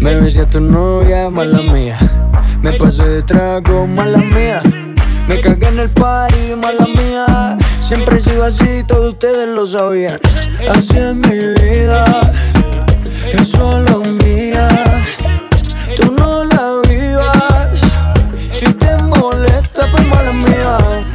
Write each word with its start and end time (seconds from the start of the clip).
Me 0.00 0.14
besé 0.14 0.40
a 0.40 0.46
tu 0.46 0.60
novia, 0.60 1.28
mala 1.28 1.60
mía. 1.60 1.98
Me 2.62 2.72
pasé 2.72 3.04
de 3.04 3.22
trago, 3.22 3.86
mala 3.86 4.16
mía. 4.16 4.62
Me 5.28 5.38
cagué 5.42 5.68
en 5.68 5.80
el 5.80 5.90
party, 5.90 6.54
mala 6.56 6.86
mía. 6.86 7.58
Siempre 7.80 8.16
he 8.16 8.20
sido 8.20 8.46
así, 8.46 8.84
todos 8.84 9.10
ustedes 9.10 9.48
lo 9.48 9.66
sabían. 9.66 10.18
Así 10.70 10.96
es 10.96 11.14
mi 11.14 11.38
vida, 11.60 12.32
es 13.34 13.48
solo 13.50 13.98
mía. 13.98 14.19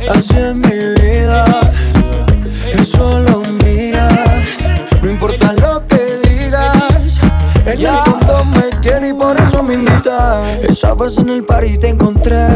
Así 0.10 0.36
es 0.38 0.56
mi 0.56 1.02
vida, 1.02 1.46
es 2.74 2.90
solo 2.90 3.44
mía. 3.64 4.08
No 5.02 5.10
importa 5.10 5.54
lo 5.54 5.86
que 5.88 6.20
digas, 6.28 7.20
en 7.66 7.80
el 7.80 7.88
fondo 8.06 8.46
me 8.46 8.80
quiere 8.82 9.10
y 9.10 9.14
por 9.14 9.38
eso 9.38 9.64
me 9.64 9.76
invita. 9.76 10.42
Vez 11.00 11.18
en 11.18 11.30
el 11.30 11.44
party 11.44 11.78
te 11.78 11.90
encontré. 11.90 12.48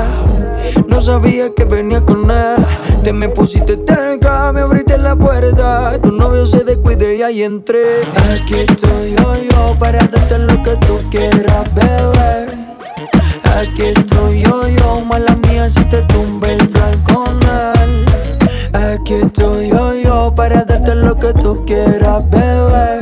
No 0.88 1.02
sabía 1.02 1.54
que 1.54 1.66
venía 1.66 2.00
con 2.00 2.32
él. 2.32 2.66
Te 3.04 3.12
me 3.12 3.28
pusiste 3.28 3.78
cerca, 3.86 4.54
me 4.54 4.62
abriste 4.62 4.98
la 4.98 5.14
puerta. 5.16 6.00
Tu 6.02 6.12
novio 6.12 6.46
se 6.46 6.64
descuide 6.64 7.18
y 7.18 7.22
ahí 7.22 7.44
entré. 7.44 8.04
Aquí 8.32 8.56
estoy 8.60 9.16
yo, 9.18 9.36
yo, 9.52 9.78
para 9.78 10.00
darte 10.00 10.40
lo 10.40 10.64
que 10.64 10.76
tú 10.78 11.00
quieras, 11.12 11.74
bebé. 11.76 12.46
Aquí 13.58 13.84
estoy 13.84 14.42
yo, 14.42 14.68
yo, 14.68 15.02
mala 15.06 15.36
mía, 15.36 15.70
si 15.70 15.84
te 15.86 16.02
tumbe 16.04 16.54
el 16.54 16.70
plan 16.70 17.02
con 17.04 17.40
él. 17.42 18.06
Aquí 18.74 19.16
estoy 19.16 19.70
yo, 19.70 19.94
yo, 19.96 20.34
para 20.36 20.64
darte 20.64 20.96
lo 20.96 21.16
que 21.16 21.34
tú 21.34 21.64
quieras, 21.66 22.30
bebé. 22.30 23.00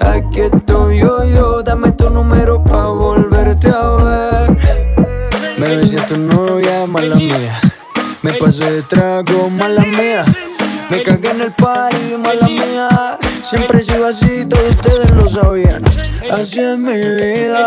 Aquí 0.00 0.40
estoy 0.40 0.98
yo, 0.98 1.24
yo, 1.24 1.62
dame 1.62 1.92
tu 1.92 2.10
número 2.10 2.62
pa' 2.64 2.88
volverte 2.88 3.68
a 3.68 3.88
ver. 3.90 4.58
Me 5.58 5.76
besé 5.76 5.98
a 5.98 6.06
tu 6.06 6.16
novia, 6.16 6.86
mala 6.86 7.16
mía. 7.16 7.60
Me 8.22 8.32
pasé 8.34 8.70
de 8.70 8.82
trago, 8.82 9.48
mala 9.50 9.82
mía. 9.84 10.24
Me 10.90 11.02
cagué 11.02 11.30
en 11.30 11.40
el 11.40 11.52
party, 11.52 12.16
mala 12.18 12.48
mía. 12.48 12.88
Siempre 13.52 13.80
he 13.80 14.04
así, 14.06 14.46
todos 14.46 14.70
ustedes 14.70 15.10
lo 15.10 15.28
sabían. 15.28 15.82
Así 16.32 16.58
es 16.58 16.78
mi 16.78 16.94
vida, 16.94 17.66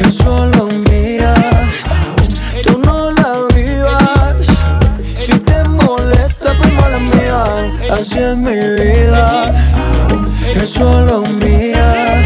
es 0.00 0.14
solo 0.14 0.68
mía. 0.88 1.34
Tú 2.62 2.78
no 2.78 3.10
la 3.10 3.36
vivas. 3.54 4.36
Si 5.20 5.38
te 5.40 5.62
molesta, 5.64 6.54
pues 6.56 6.72
mala 6.72 6.98
mía. 6.98 7.76
Así 7.92 8.18
es 8.18 8.34
mi 8.38 8.52
vida, 8.52 9.52
es 10.54 10.70
solo 10.70 11.20
mía. 11.20 12.24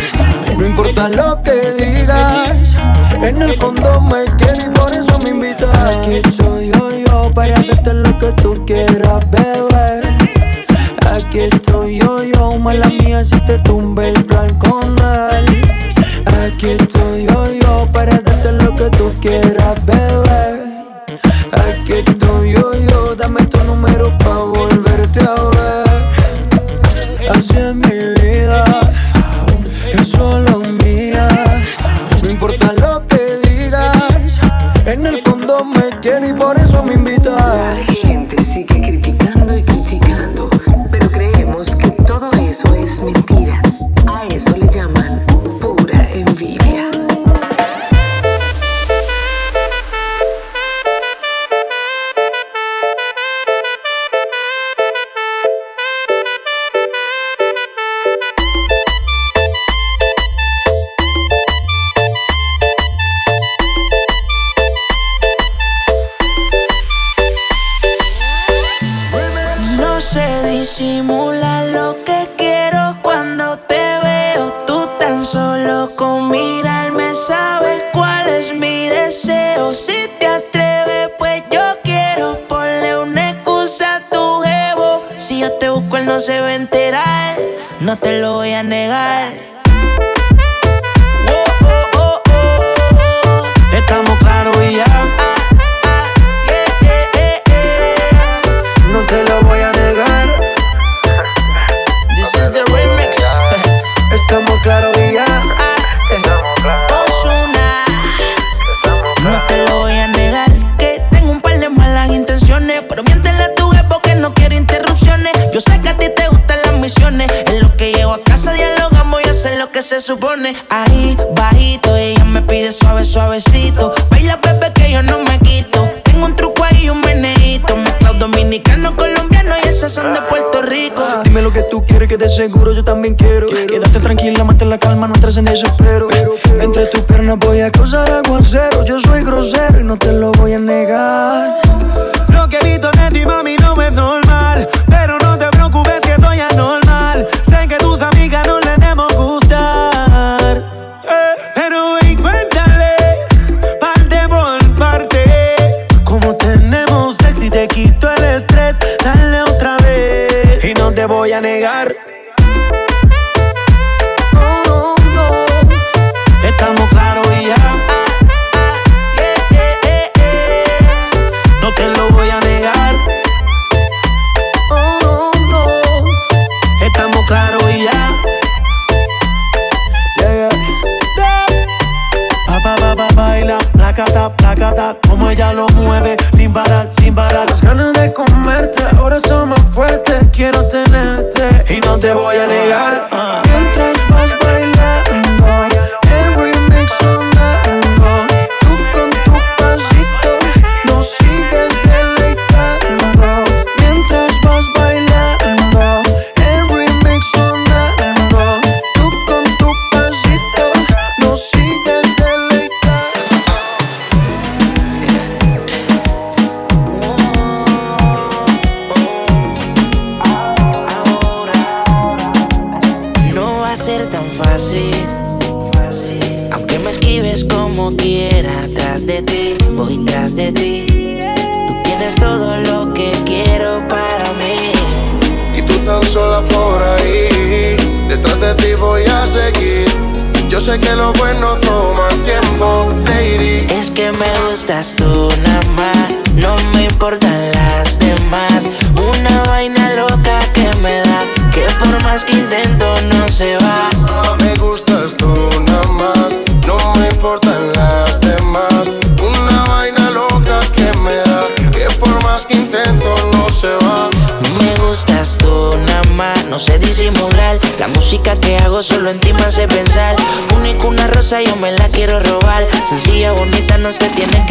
No 0.57 0.65
importa 0.65 1.09
lo 1.09 1.43
que 1.43 1.73
digas, 1.85 2.77
en 3.21 3.43
el 3.43 3.59
fondo 3.59 4.03
me 4.03 4.27
quieres 4.37 4.67
y 4.69 4.71
por 4.71 4.93
eso 4.93 5.19
me 5.19 5.31
invitas. 5.31 5.75
Aquí 5.75 6.21
estoy 6.25 6.71
yo, 6.71 6.91
yo, 6.97 7.35
para 7.35 7.61
darte 7.61 7.93
lo 7.93 8.17
que 8.21 8.31
tú 8.41 8.55
quieras, 8.67 9.29
bebé. 9.33 10.20
Aquí 11.27 11.41
estoy 11.41 11.99
yo, 12.01 12.25
yo, 12.25 12.59
mala 12.59 12.89
mía, 12.89 13.23
si 13.23 13.39
te 13.43 13.59
tumbe 13.59 14.09
el 14.09 14.25
plan 14.25 14.59
con 14.59 14.97
él. 14.99 15.63
Aquí 16.27 16.71
estoy 16.71 17.27
yo, 17.27 17.53
yo, 17.53 17.89
para 17.93 18.19
darte 18.19 18.53
lo 18.53 18.75
que 18.75 18.91
tú 18.97 19.13
quieras, 19.21 19.85
bebé. 19.85 20.30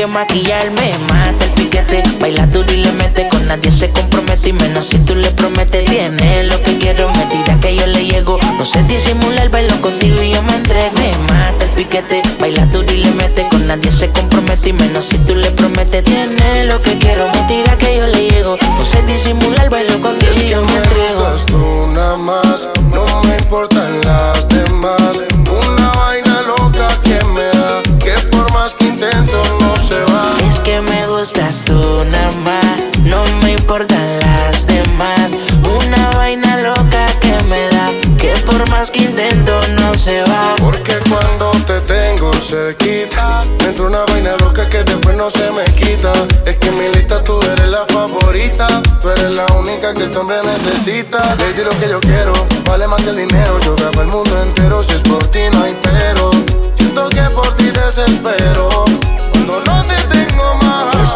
maquillarme, 0.10 0.98
mata 1.08 1.46
el 1.46 1.52
piquete, 1.52 2.04
baila 2.20 2.46
duro 2.48 2.72
y 2.74 2.78
le 2.78 2.92
mete, 2.94 3.28
con 3.30 3.46
nadie 3.48 3.72
se 3.72 3.90
compromete 3.92 4.50
y 4.50 4.54
menos 4.54 4.86
si 4.86 4.98
tú 5.00 5.16
le 5.16 5.30
prometes, 5.32 5.86
tiene 5.86 6.44
lo 6.44 6.62
que 6.62 6.78
quiero, 6.78 7.10
me 7.12 7.26
tira 7.28 7.60
que 7.60 7.76
yo 7.76 7.86
le 7.88 8.06
llego, 8.06 8.40
no 8.58 8.66
sé 8.66 8.84
disimular, 8.84 9.50
bailo 9.50 9.80
contigo 9.82 10.22
y 10.22 10.32
yo 10.34 10.42
me 10.44 10.56
entrego, 10.56 10.94
me 10.96 11.18
mata 11.34 11.66
el 11.66 11.72
piquete, 11.72 12.22
baila 12.40 12.66
duro 12.68 12.92
y 12.92 12.98
le 12.98 13.12
mete, 13.12 13.48
con 13.50 13.68
nadie 13.68 13.92
se 13.92 14.10
compromete 14.10 14.70
y 14.70 14.74
menos 14.74 15.06
si 15.06 15.18
tú 15.20 15.36
le 15.36 15.52
prometes, 15.52 16.04
tiene 16.04 16.66
lo 16.66 16.82
que 16.82 16.98
quiero, 16.98 17.28
me 17.28 17.42
tira 17.44 17.78
que 17.78 17.98
yo 17.98 18.08
le 18.08 18.30
llego, 18.30 18.58
no 18.78 18.86
sé 18.86 19.02
disimular, 19.04 19.70
bailo 19.70 20.00
contigo 20.02 20.34
y 20.44 20.50
yo 20.50 20.64
me 20.64 20.76
entrego. 20.76 21.36
Tú 21.46 21.88
nada 21.94 22.18
más, 22.18 22.68
no 22.92 23.24
me 23.24 23.38
importa 23.38 23.88
Porque 40.60 40.98
cuando 41.10 41.51
te 41.68 41.81
tengo 41.81 42.31
cerquita, 42.34 43.44
me 43.60 43.66
entra 43.66 43.86
una 43.86 44.06
vaina 44.06 44.38
loca 44.38 44.69
que 44.69 44.81
después 44.84 45.18
no 45.18 45.30
se 45.30 45.51
me 45.51 45.66
quita. 45.75 46.13
Es 46.46 46.56
que 46.57 46.69
en 46.69 46.78
mi 46.78 46.88
lista 46.96 47.22
tú 47.22 47.38
eres 47.42 47.68
la 47.68 47.86
favorita, 47.86 48.81
tú 49.01 49.10
eres 49.10 49.31
la 49.31 49.46
única 49.57 49.94
que 49.94 50.04
este 50.04 50.18
hombre 50.18 50.38
necesita. 50.44 51.36
Lady, 51.36 51.63
lo 51.66 51.72
que 51.72 51.90
yo 51.90 52.00
quiero 52.00 52.31
vale 52.66 52.88
más 52.88 53.01
que 53.01 53.10
el 53.10 53.18
dinero. 53.18 53.60
Yo 53.60 53.75
grabo 53.75 54.01
el 54.01 54.07
mundo 54.07 54.42
entero, 54.42 54.81
si 54.84 54.94
es 54.94 55.01
por 55.01 55.28
ti 55.28 55.42
no 55.51 55.63
hay 55.63 55.78
pero. 55.84 56.31
Siento 56.75 57.10
que 57.10 57.22
por 57.36 57.54
ti 57.57 57.66
desespero. 57.66 58.69
Cuando 59.34 59.60
no 59.66 59.84
te 59.84 59.99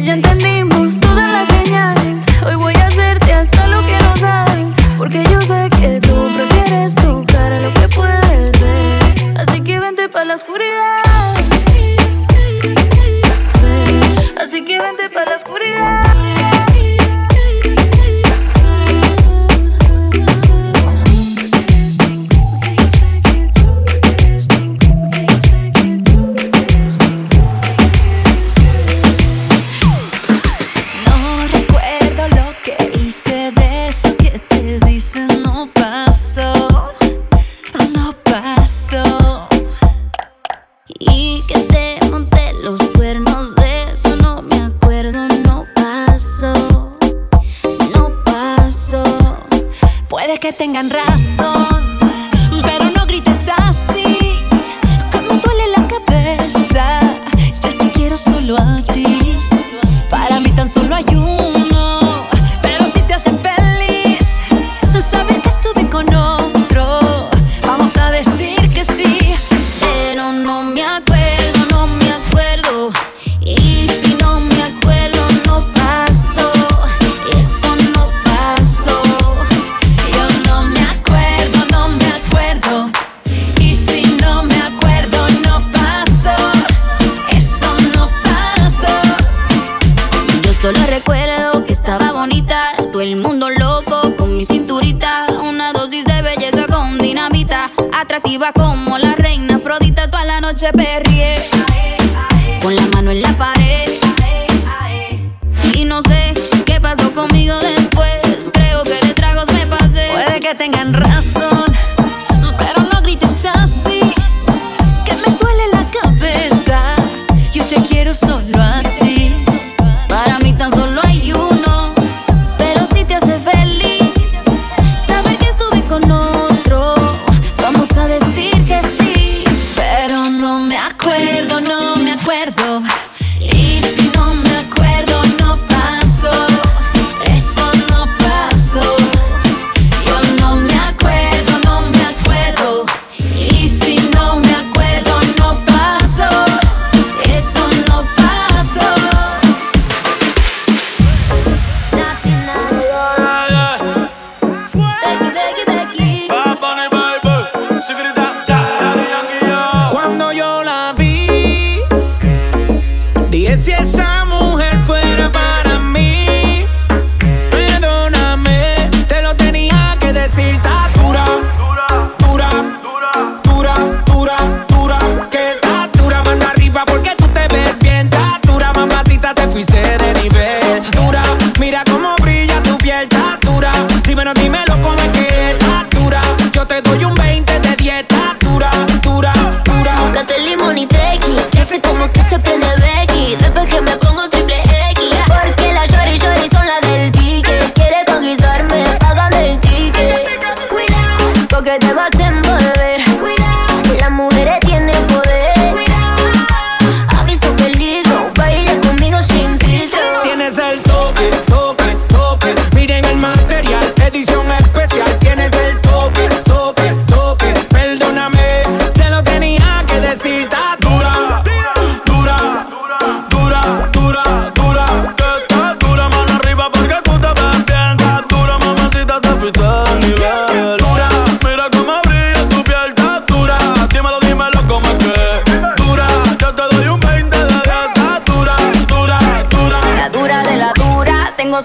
Dura, 0.00 0.16
mira 0.16 0.34
cómo 0.34 0.53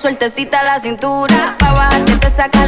sueltecita 0.10 0.63
la 0.63 0.80
cintura. 0.80 1.56
Pa' 1.60 1.72
bajarte 1.72 2.17
te 2.17 2.30
saca 2.32 2.65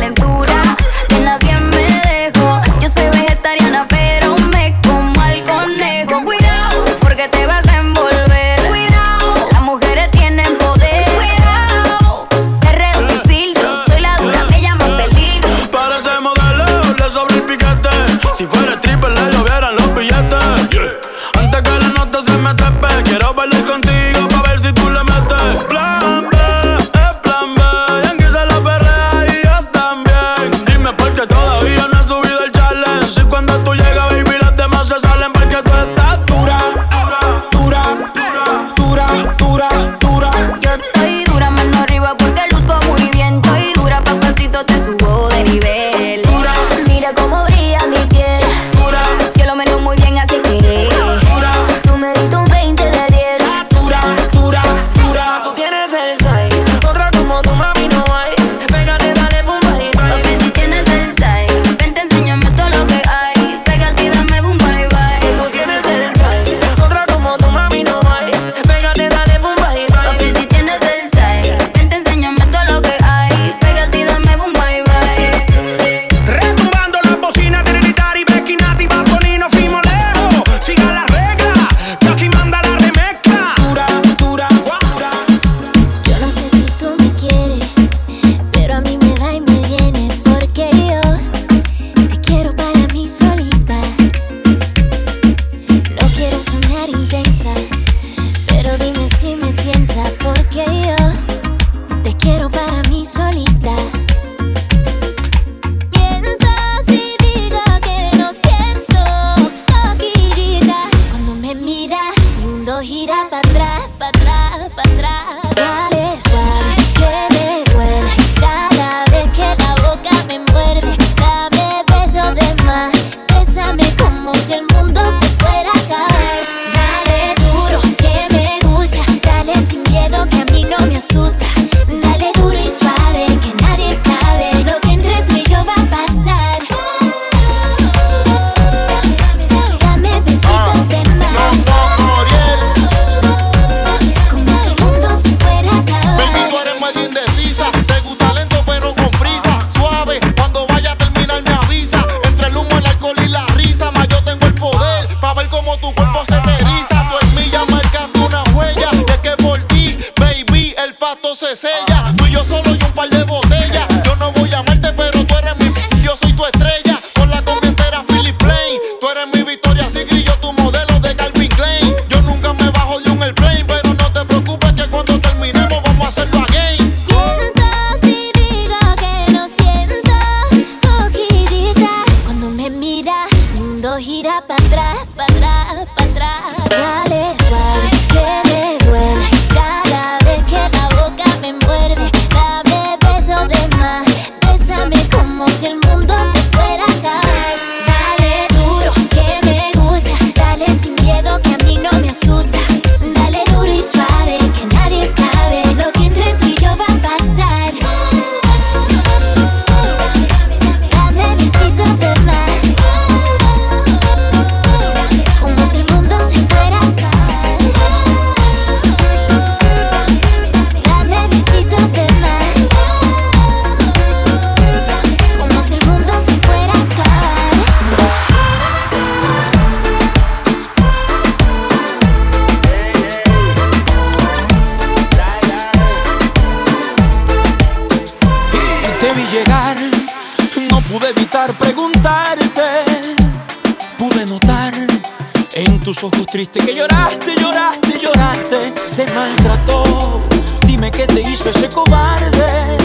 triste 246.45 246.65
que 246.65 246.73
lloraste, 246.73 247.35
lloraste, 247.39 247.99
lloraste, 248.01 248.73
te 248.95 249.05
maltrató. 249.13 250.21
Dime 250.65 250.91
qué 250.91 251.05
te 251.05 251.21
hizo 251.21 251.49
ese 251.49 251.69
cobarde. 251.69 252.77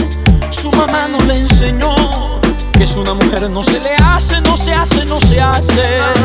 Su 0.51 0.69
mamá 0.71 1.07
no 1.07 1.19
le 1.25 1.37
enseñó 1.37 2.39
que 2.73 2.83
es 2.83 2.95
una 2.95 3.15
mujer 3.15 3.49
no 3.49 3.63
se 3.63 3.79
le 3.79 3.95
hace, 3.95 4.39
no 4.41 4.55
se 4.55 4.73
hace, 4.73 5.05
no 5.05 5.19
se 5.19 5.41
hace. 5.41 6.16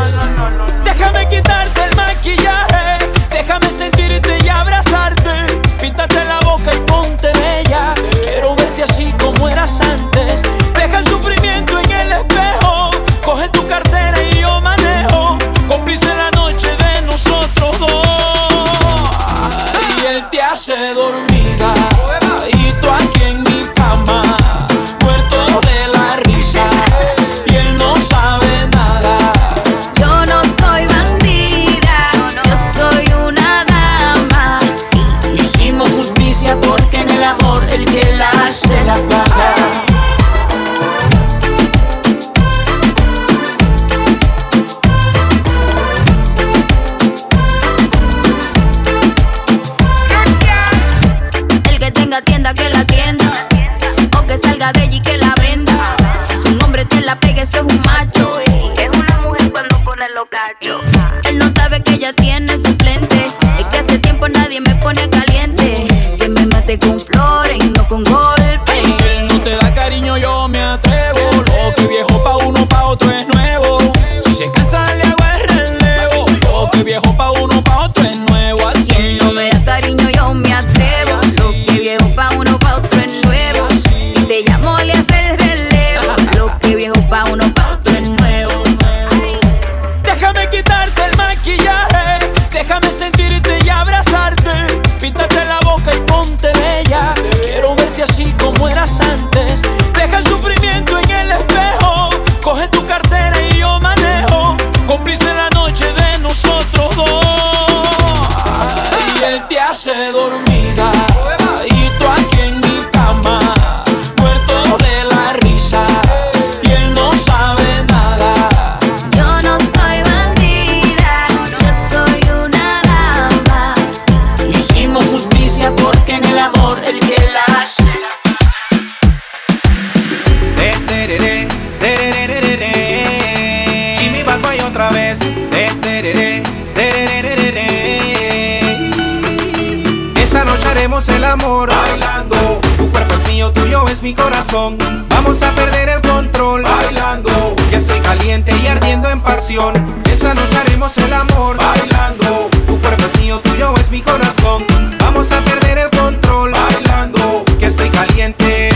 Amor 141.33 141.71
bailando. 141.71 142.61
Tu 142.77 142.91
cuerpo 142.91 143.15
es 143.15 143.33
mío, 143.33 143.51
tuyo 143.53 143.87
es 143.89 144.03
mi 144.03 144.13
corazón. 144.13 144.77
Vamos 145.09 145.43
a 145.43 145.51
perder 145.53 145.89
el 145.89 146.01
control 146.03 146.63
bailando. 146.63 147.57
Que 147.71 147.77
estoy 147.77 148.01
caliente 148.01 148.55
y 148.63 148.67
ardiendo 148.67 149.09
en 149.09 149.21
pasión. 149.23 149.73
Esta 150.05 150.35
noche 150.35 150.57
haremos 150.59 150.97
el 150.99 151.13
amor 151.13 151.57
bailando. 151.57 152.51
Tu 152.67 152.79
cuerpo 152.81 153.05
es 153.07 153.21
mío, 153.21 153.41
tuyo 153.41 153.75
es 153.81 153.91
mi 153.91 154.03
corazón. 154.03 154.65
Vamos 154.99 155.33
a 155.33 155.41
perder 155.41 155.79
el 155.79 155.91
control 155.91 156.53
bailando. 156.53 157.45
Que 157.59 157.67
estoy 157.67 157.89
caliente. 157.89 158.71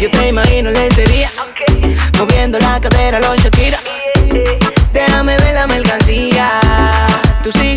Yo 0.00 0.10
te 0.10 0.28
imagino 0.28 0.70
lencería, 0.70 1.30
moviendo 2.18 2.58
la 2.58 2.80
cadera, 2.80 3.20
los 3.20 3.36
Shakira. 3.38 3.80
Déjame 4.92 5.36
ver 5.38 5.54
la 5.54 5.66
mercancía. 5.66 6.60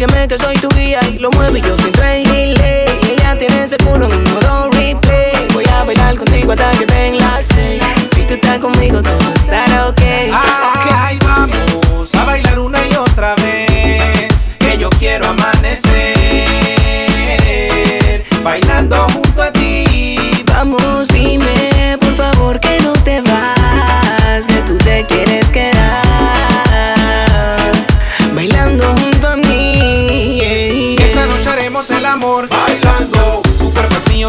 Sígueme 0.01 0.27
que 0.27 0.39
soy 0.39 0.55
tu 0.55 0.67
guía 0.69 0.99
y 1.13 1.19
lo 1.19 1.29
muevo 1.29 1.55
y 1.55 1.61
yo 1.61 1.77
siento 1.77 2.01
el 2.01 2.25
delay. 2.25 2.85
Ella 3.07 3.37
tiene 3.37 3.65
ese 3.65 3.77
culo 3.77 4.07
en 4.07 4.13
un 4.13 4.23
modo 4.33 4.71
replay. 4.71 5.47
Voy 5.53 5.63
a 5.71 5.83
bailar 5.83 6.15
contigo 6.15 6.53
hasta 6.53 6.71
que 6.71 6.87
den 6.87 7.19
las 7.19 7.45
seis. 7.45 7.83
Si 8.11 8.23
tú 8.23 8.33
estás 8.33 8.57
conmigo 8.57 9.03
todo 9.03 9.19
estará 9.35 9.89
ok. 9.89 10.01
Ay, 10.91 11.19
vamos 11.19 12.15
a 12.15 12.25
bailar 12.25 12.57
una 12.57 12.79
y 12.87 12.95
otra 12.95 13.35
vez. 13.35 14.47
Que 14.57 14.75
yo 14.75 14.89
quiero 14.89 15.27
amanecer 15.27 16.15
bailando 18.43 19.07
junto 19.13 19.43
a 19.43 19.53
ti. 19.53 20.17
Vamos, 20.47 21.09
dime 21.09 21.50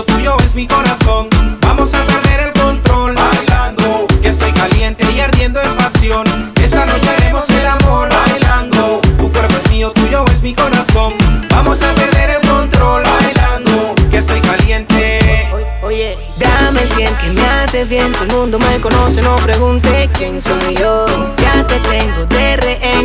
tuyo 0.01 0.37
es 0.43 0.55
mi 0.55 0.67
corazón. 0.67 1.29
Vamos 1.61 1.93
a 1.93 2.03
perder 2.07 2.49
el 2.49 2.53
control 2.55 3.15
bailando. 3.15 4.07
Que 4.23 4.29
estoy 4.29 4.51
caliente 4.53 5.05
y 5.13 5.21
ardiendo 5.21 5.61
en 5.61 5.77
pasión. 5.77 6.25
Esta 6.63 6.87
noche 6.87 7.11
haremos 7.11 7.47
el 7.51 7.67
amor 7.67 8.09
bailando. 8.09 9.03
Tu 9.19 9.31
cuerpo 9.31 9.55
es 9.63 9.71
mío, 9.71 9.93
tuyo 9.93 10.25
es 10.33 10.43
mi 10.43 10.55
corazón. 10.55 11.13
Vamos 11.51 11.83
a 11.83 11.95
perder 11.95 12.31
el 12.31 12.49
control 12.49 13.03
bailando. 13.03 13.95
Que 14.11 14.19
estoy 14.19 14.41
caliente. 14.41 15.49
Oye, 15.83 16.17
dame 16.39 16.81
el 16.81 16.91
100 16.91 17.15
que 17.17 17.31
me 17.31 17.43
hace 17.43 17.85
bien. 17.85 18.13
Todo 18.13 18.25
el 18.25 18.33
mundo 18.33 18.59
me 18.59 18.81
conoce, 18.81 19.21
no 19.21 19.37
pregunte 19.37 20.09
quién 20.15 20.41
soy 20.41 20.75
yo. 20.75 21.05
Ya 21.37 21.67
te 21.67 21.79
tengo 21.81 22.27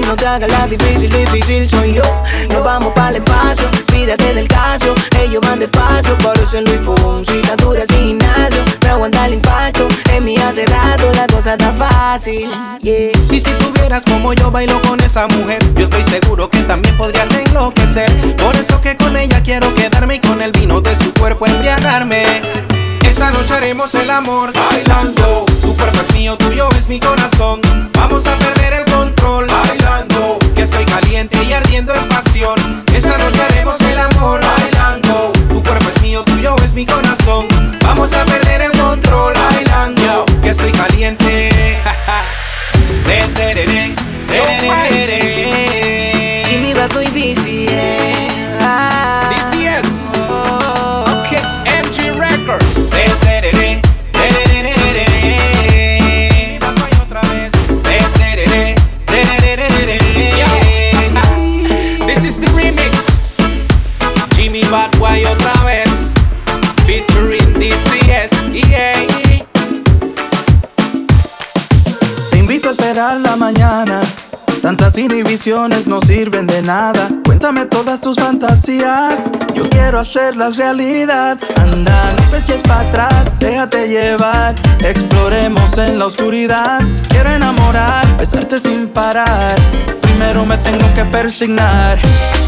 no 0.07 0.15
te 0.15 0.25
hagas 0.25 0.49
la 0.49 0.67
difícil, 0.67 1.11
difícil 1.11 1.69
soy 1.69 1.93
yo. 1.95 2.01
Nos 2.49 2.63
vamos 2.63 2.93
para 2.93 3.09
el 3.09 3.15
espacio, 3.17 3.65
pídate 3.91 4.33
del 4.33 4.47
caso. 4.47 4.95
Ellos 5.21 5.41
van 5.45 5.59
despacio, 5.59 6.17
por 6.19 6.37
eso 6.39 6.57
en 6.57 6.63
Luis 6.63 6.79
Fonsi, 6.83 7.41
dura 7.57 7.85
sin 7.87 8.07
gimnasio. 8.07 8.63
Me 8.81 8.89
aguanta 8.89 9.25
el 9.25 9.33
impacto, 9.33 9.87
en 10.13 10.23
mí 10.23 10.37
hace 10.37 10.65
rato 10.65 11.11
la 11.13 11.27
cosa 11.27 11.53
está 11.53 11.73
fácil. 11.73 12.49
Y 12.81 13.39
si 13.39 13.51
tuvieras 13.51 14.05
como 14.05 14.33
yo 14.33 14.49
bailo 14.49 14.81
con 14.81 14.99
esa 15.01 15.27
mujer, 15.27 15.61
yo 15.75 15.83
estoy 15.83 16.03
seguro 16.05 16.49
que 16.49 16.59
también 16.61 16.95
podrías 16.95 17.27
enloquecer. 17.35 18.09
Por 18.37 18.55
eso 18.55 18.79
que 18.81 18.95
con 18.95 19.17
ella 19.17 19.41
quiero 19.43 19.73
quedarme 19.75 20.15
y 20.15 20.19
con 20.21 20.41
el 20.41 20.53
vino 20.53 20.79
de 20.79 20.95
su 20.95 21.13
cuerpo 21.13 21.45
embriagarme. 21.45 22.76
Esta 23.17 23.31
noche 23.31 23.53
haremos 23.55 23.95
el 23.95 24.11
amor 24.11 24.53
bailando. 24.53 25.43
Tu 25.59 25.75
cuerpo 25.75 26.01
es 26.07 26.13
mío, 26.13 26.37
tuyo 26.37 26.69
es 26.77 26.87
mi 26.87 26.99
corazón. 26.99 27.61
Vamos 27.93 28.27
a 28.27 28.37
perder 28.37 28.73
el 28.73 28.85
control 28.85 29.47
bailando. 29.47 30.37
Que 30.53 30.61
estoy 30.61 30.85
caliente 30.85 31.43
y 31.43 31.51
ardiendo 31.51 31.95
en 31.95 32.07
pasión. 32.09 32.59
Esta 32.95 33.17
noche 33.17 33.41
haremos 33.41 33.81
el 33.81 33.97
amor 33.97 34.41
bailando. 34.45 35.31
Tu 35.49 35.63
cuerpo 35.63 35.89
es 35.95 36.01
mío, 36.03 36.23
tuyo 36.25 36.55
es 36.63 36.75
mi 36.75 36.85
corazón. 36.85 37.47
Vamos 37.81 38.13
a 38.13 38.23
perder 38.23 38.61
el 38.61 38.71
control 38.73 39.33
bailando. 39.33 40.23
Que 40.43 40.49
estoy 40.49 40.71
caliente. 40.71 41.49
De. 43.07 43.95
Jimmy 46.45 46.73
Bato 46.75 47.01
y 47.01 47.07
No 75.47 76.01
sirven 76.01 76.45
de 76.45 76.61
nada. 76.61 77.07
Cuéntame 77.23 77.63
todas 77.67 78.01
tus 78.01 78.17
fantasías. 78.17 79.29
Yo 79.55 79.69
quiero 79.69 79.97
hacerlas 79.97 80.57
realidad. 80.57 81.39
Anda, 81.55 82.13
no 82.17 82.23
te 82.31 82.39
eches 82.39 82.61
para 82.63 82.81
atrás, 82.81 83.31
déjate 83.39 83.87
llevar. 83.87 84.55
Exploremos 84.79 85.77
en 85.77 85.99
la 85.99 86.07
oscuridad. 86.07 86.81
Quiero 87.07 87.29
enamorar, 87.29 88.17
besarte 88.17 88.59
sin 88.59 88.89
parar. 88.89 89.55
Primero 90.01 90.45
me 90.45 90.57
tengo 90.57 90.93
que 90.93 91.05
persignar. 91.05 91.97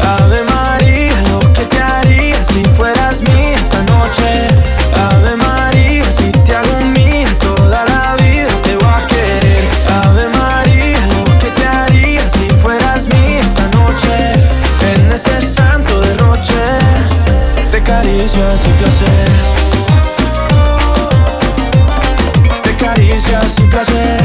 Ave 0.06 0.42
María, 0.42 1.22
lo 1.30 1.38
que 1.54 1.64
te 1.64 1.80
haría 1.80 2.42
si 2.42 2.62
fueras 2.66 3.22
mía 3.22 3.54
esta 3.54 3.82
noche. 3.84 4.46
Ave 4.94 5.39
caricias 17.90 18.60
y 18.66 18.72
placer. 18.78 19.28
De 22.62 22.76
caricias 22.76 23.58
y 23.58 23.62
placer. 23.62 24.20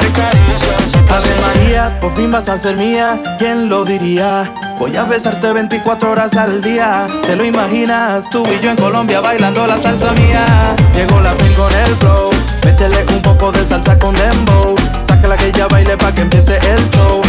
De 0.00 0.08
caricias 0.12 0.92
y 0.92 0.98
placer. 1.06 1.32
Ave 1.32 1.40
María, 1.40 2.00
por 2.00 2.12
fin 2.16 2.32
vas 2.32 2.48
a 2.48 2.58
ser 2.58 2.76
mía. 2.76 3.20
¿Quién 3.38 3.68
lo 3.68 3.84
diría? 3.84 4.52
Voy 4.80 4.96
a 4.96 5.04
besarte 5.04 5.52
24 5.52 6.10
horas 6.10 6.36
al 6.36 6.60
día. 6.62 7.06
Te 7.24 7.36
lo 7.36 7.44
imaginas, 7.44 8.28
tú 8.28 8.44
y 8.44 8.60
yo 8.60 8.70
en 8.70 8.76
Colombia 8.76 9.20
bailando 9.20 9.64
la 9.68 9.80
salsa 9.80 10.10
mía. 10.14 10.74
Llegó 10.94 11.20
la 11.20 11.32
fin 11.34 11.52
con 11.54 11.72
el 11.72 11.94
flow. 11.96 12.30
Métele 12.64 13.04
un 13.14 13.22
poco 13.22 13.52
de 13.52 13.64
salsa 13.64 13.96
con 14.00 14.12
dembow. 14.16 14.74
Sácala 15.00 15.36
que 15.36 15.52
ya 15.52 15.68
baile 15.68 15.96
pa' 15.96 16.12
que 16.12 16.22
empiece 16.22 16.56
el 16.56 16.90
show 16.90 17.22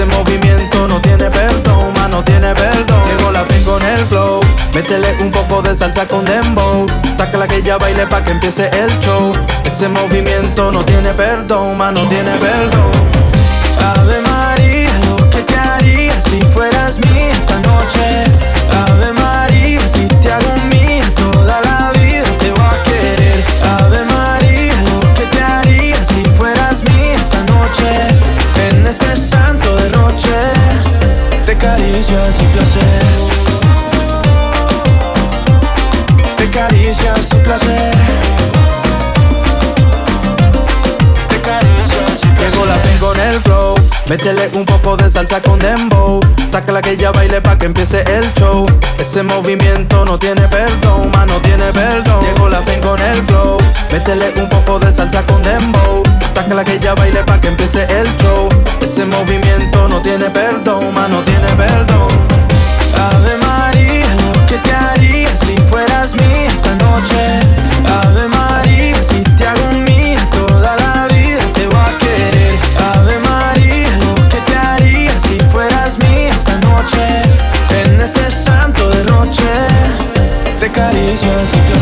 ese 0.00 0.16
movimiento 0.16 0.88
no 0.88 0.98
tiene 0.98 1.28
perdón, 1.30 1.92
ma, 1.94 2.08
no 2.08 2.24
tiene 2.24 2.54
perdón. 2.54 3.02
Llegó 3.06 3.30
la 3.32 3.44
fin 3.44 3.62
con 3.64 3.82
el 3.82 3.98
flow. 4.06 4.40
Métele 4.72 5.14
un 5.20 5.30
poco 5.30 5.60
de 5.60 5.76
salsa 5.76 6.08
con 6.08 6.24
dembow. 6.24 6.86
Sácala 7.14 7.46
que 7.46 7.62
ya 7.62 7.76
baile 7.76 8.06
pa' 8.06 8.24
que 8.24 8.30
empiece 8.30 8.70
el 8.72 8.88
show. 9.00 9.34
Ese 9.62 9.88
movimiento 9.88 10.72
no 10.72 10.82
tiene 10.86 11.12
perdón, 11.12 11.76
ma, 11.76 11.92
no 11.92 12.08
tiene 12.08 12.30
perdón. 12.38 12.90
Ave 13.94 14.20
María, 14.22 14.90
lo 15.06 15.28
que 15.28 15.42
te 15.42 15.56
haría 15.58 16.18
si 16.18 16.40
fueras 16.40 16.98
mía 16.98 17.32
esta 17.32 17.58
noche. 17.60 18.24
Ave 18.86 19.12
María, 19.12 19.86
si 19.86 20.06
te 20.22 20.32
hago 20.32 20.54
mía 20.70 21.04
toda 21.14 21.60
la 21.60 21.92
vida 21.92 22.24
te 22.38 22.50
voy 22.52 22.64
a 22.64 22.82
querer. 22.84 23.44
Ave 23.78 24.04
María, 24.04 24.82
lo 24.82 25.00
que 25.14 25.26
te 25.26 25.42
haría 25.42 26.02
si 26.02 26.24
fueras 26.24 26.82
mía 26.84 27.16
esta 27.16 27.42
noche. 27.52 27.90
Es 28.66 28.74
necesario 28.76 29.49
noche 30.20 30.36
de 31.46 31.56
caricias 31.56 32.36
y 32.40 32.46
placer. 32.46 33.02
De 36.38 36.50
caricias 36.50 37.32
y 37.32 37.36
placer. 37.36 37.94
De 41.28 41.40
caricias 41.40 42.24
y 42.24 42.26
placer. 42.28 42.50
Llegó 42.50 42.66
la 42.66 42.82
tengo 42.82 43.14
en 43.14 43.20
el 43.20 43.49
Métele 44.10 44.50
un 44.54 44.64
poco 44.64 44.96
de 44.96 45.08
salsa 45.08 45.40
con 45.40 45.56
dembow. 45.60 46.18
Sácala 46.50 46.82
que 46.82 46.90
ella 46.90 47.12
baile 47.12 47.40
pa' 47.40 47.56
que 47.56 47.66
empiece 47.66 48.02
el 48.12 48.24
show. 48.34 48.66
Ese 48.98 49.22
movimiento 49.22 50.04
no 50.04 50.18
tiene 50.18 50.48
perdón, 50.48 51.12
mano 51.12 51.34
tiene 51.42 51.66
perdón. 51.72 52.24
Llegó 52.24 52.48
la 52.48 52.60
fin 52.62 52.80
con 52.80 53.00
el 53.00 53.14
flow. 53.26 53.58
Métele 53.92 54.32
un 54.36 54.48
poco 54.48 54.80
de 54.80 54.90
salsa 54.90 55.24
con 55.26 55.40
dembow. 55.44 56.02
Sácala 56.28 56.64
que 56.64 56.74
ella 56.74 56.96
baile 56.96 57.22
pa' 57.22 57.40
que 57.40 57.46
empiece 57.46 57.84
el 57.84 58.08
show. 58.16 58.48
Ese 58.82 59.04
movimiento 59.04 59.86
no 59.86 60.02
tiene 60.02 60.28
perdón, 60.28 60.92
mano 60.92 61.20
tiene 61.20 61.46
perdón. 61.52 62.08
Ave 62.92 63.36
María, 63.46 64.12
lo 64.16 64.46
que 64.48 64.58
te 64.58 64.72
haría 64.72 65.36
si 65.36 65.56
fueras 65.56 66.16
mía 66.16 66.50
esta 66.50 66.74
noche. 66.74 67.69
just 81.22 81.54
a 81.54 81.79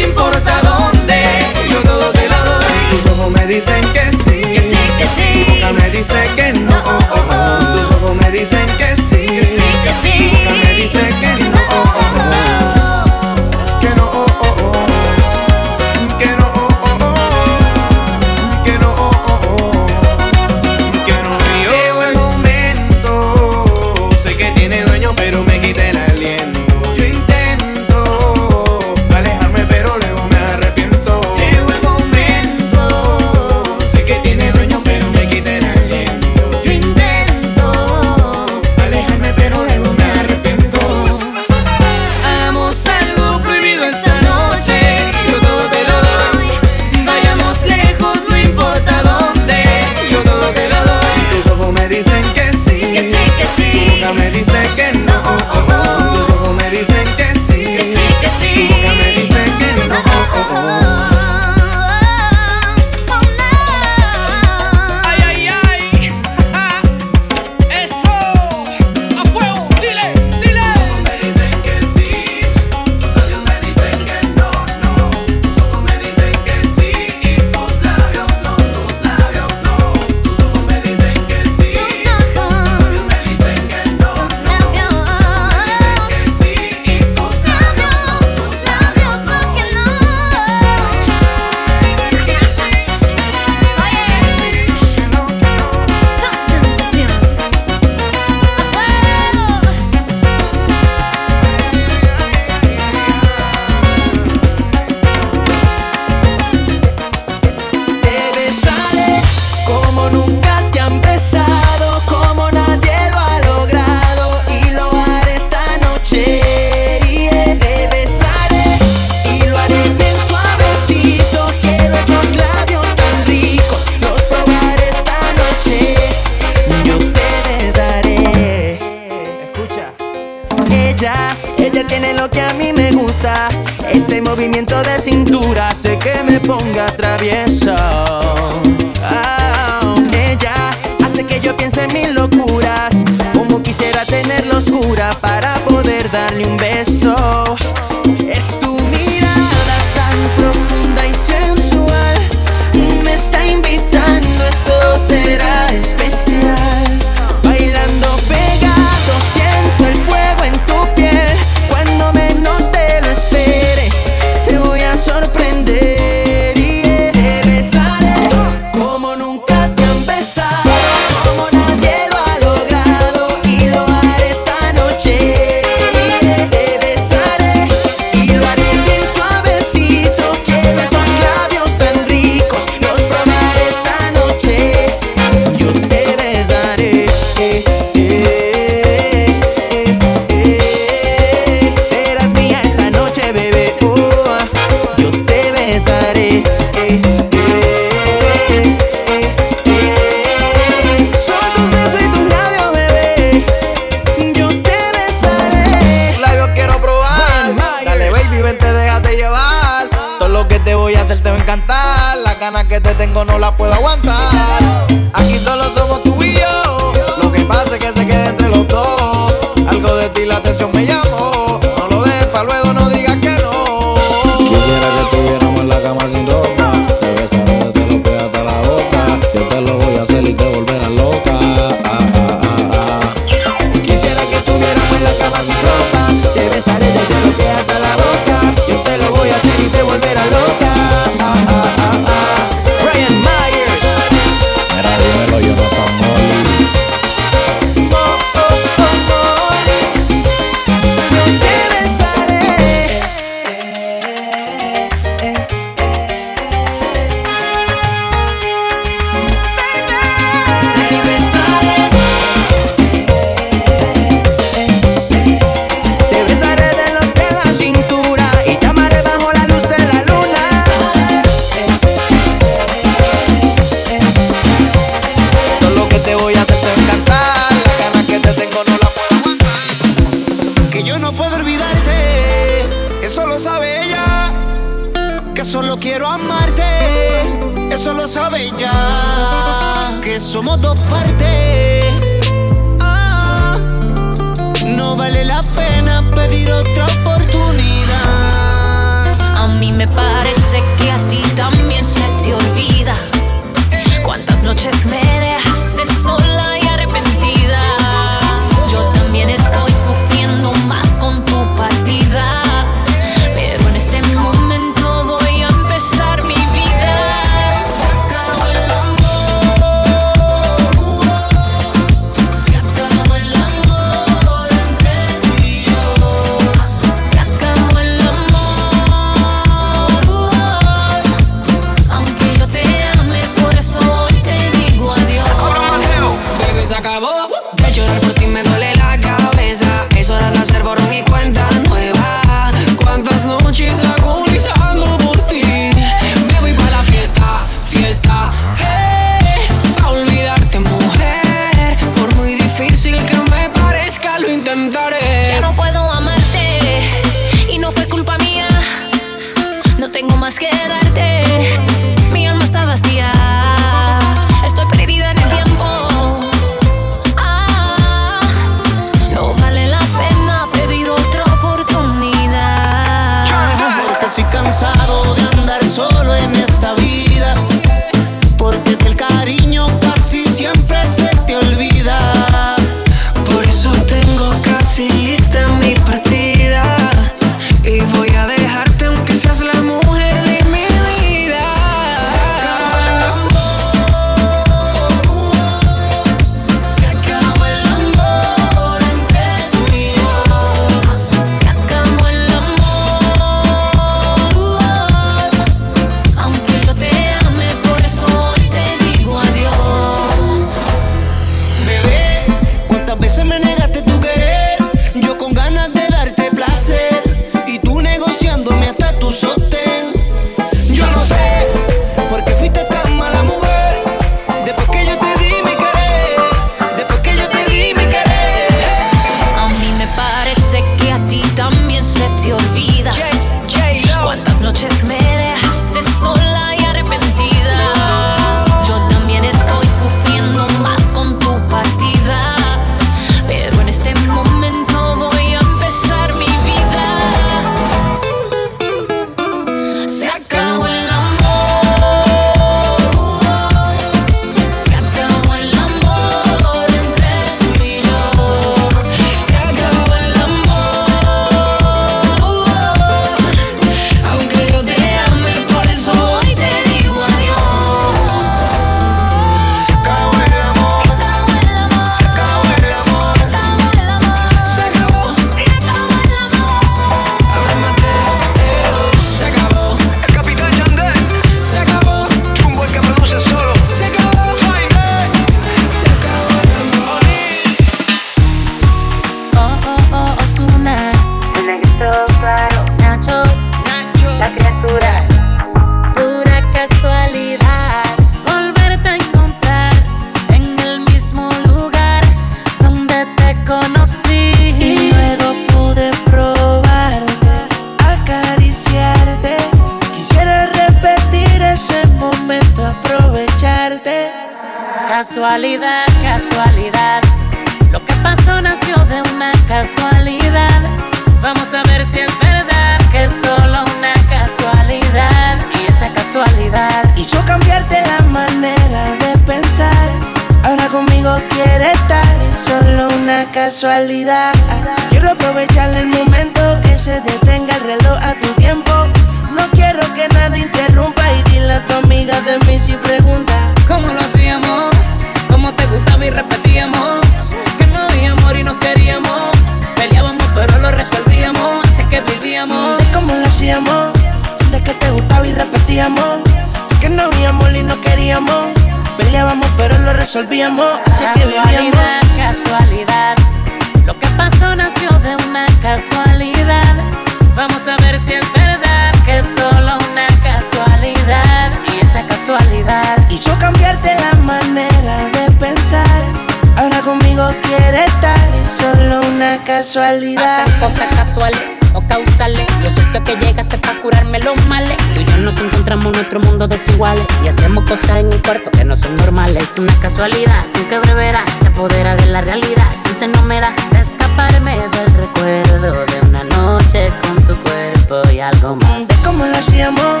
casualidad. 579.72 580.44
Pasan 580.44 580.60
cosas 580.60 580.94
casuales 580.94 581.40
o 581.72 581.80
causales. 581.88 582.46
Yo 582.62 582.68
siento 582.68 583.02
que 583.04 583.16
llegaste 583.16 583.56
para 583.56 583.80
curarme 583.80 584.18
los 584.18 584.38
males. 584.46 584.76
Tú 584.94 585.00
y 585.00 585.04
yo 585.06 585.16
nos 585.16 585.38
encontramos 585.38 585.86
en 585.86 585.92
nuestro 585.92 586.20
mundo 586.20 586.46
desiguales. 586.46 587.06
Y 587.24 587.28
hacemos 587.28 587.64
cosas 587.64 587.96
en 587.96 588.12
el 588.12 588.20
cuarto 588.20 588.50
que 588.50 588.66
no 588.66 588.76
son 588.76 588.94
normales. 588.96 589.44
Una 589.56 589.74
casualidad, 589.80 590.44
un 590.56 590.64
que 590.66 590.78
brevedad 590.78 591.24
se 591.40 591.48
apodera 591.48 591.96
de 591.96 592.06
la 592.06 592.20
realidad. 592.20 592.66
Chance 592.82 593.08
no 593.08 593.22
me 593.22 593.40
da 593.40 593.54
de 593.70 593.80
escaparme 593.80 594.56
del 594.56 594.94
recuerdo 594.94 595.86
de 595.86 596.00
una 596.06 596.24
noche 596.24 596.92
con 597.00 597.16
tu 597.26 597.34
cuerpo 597.42 598.10
y 598.10 598.20
algo 598.20 598.56
más. 598.56 598.88
De 598.88 598.94
cómo 598.96 599.24
lo 599.24 599.38
hacíamos, 599.38 600.00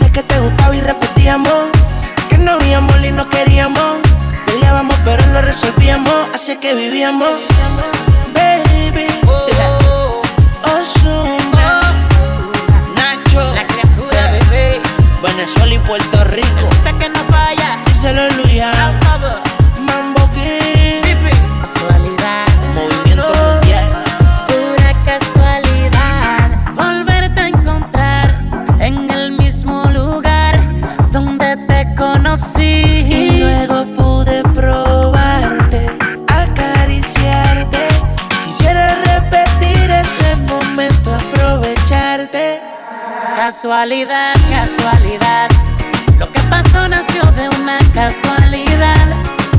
de 0.00 0.12
que 0.12 0.22
te 0.22 0.38
gustaba 0.38 0.76
y 0.76 0.82
repetíamos. 0.82 1.64
Que 2.28 2.38
no 2.38 2.52
había 2.52 2.78
amor 2.78 3.04
y 3.04 3.10
no 3.10 3.28
queríamos. 3.28 3.96
Peleábamos 4.46 4.94
pero 5.04 5.26
lo 5.32 5.42
resolvíamos. 5.42 6.28
Así 6.32 6.56
que 6.58 6.74
vivíamos. 6.74 7.30
Baby. 8.32 8.69
Ozuna. 10.96 11.82
Nacho. 12.94 13.54
La 13.54 13.66
criatura, 13.66 14.32
bebé. 14.32 14.80
Venezuela 15.22 15.74
y 15.74 15.78
Puerto 15.78 16.24
Rico. 16.24 16.68
Hasta 16.70 16.92
que 16.98 17.08
no 17.08 17.20
falla. 17.30 17.78
Díselo 17.86 18.28
Luya. 18.30 18.72
Mambo 19.78 20.19
Casualidad, 43.50 44.36
casualidad. 44.48 45.48
Lo 46.20 46.30
que 46.30 46.38
pasó 46.42 46.86
nació 46.86 47.20
de 47.32 47.48
una 47.48 47.78
casualidad. 47.92 49.08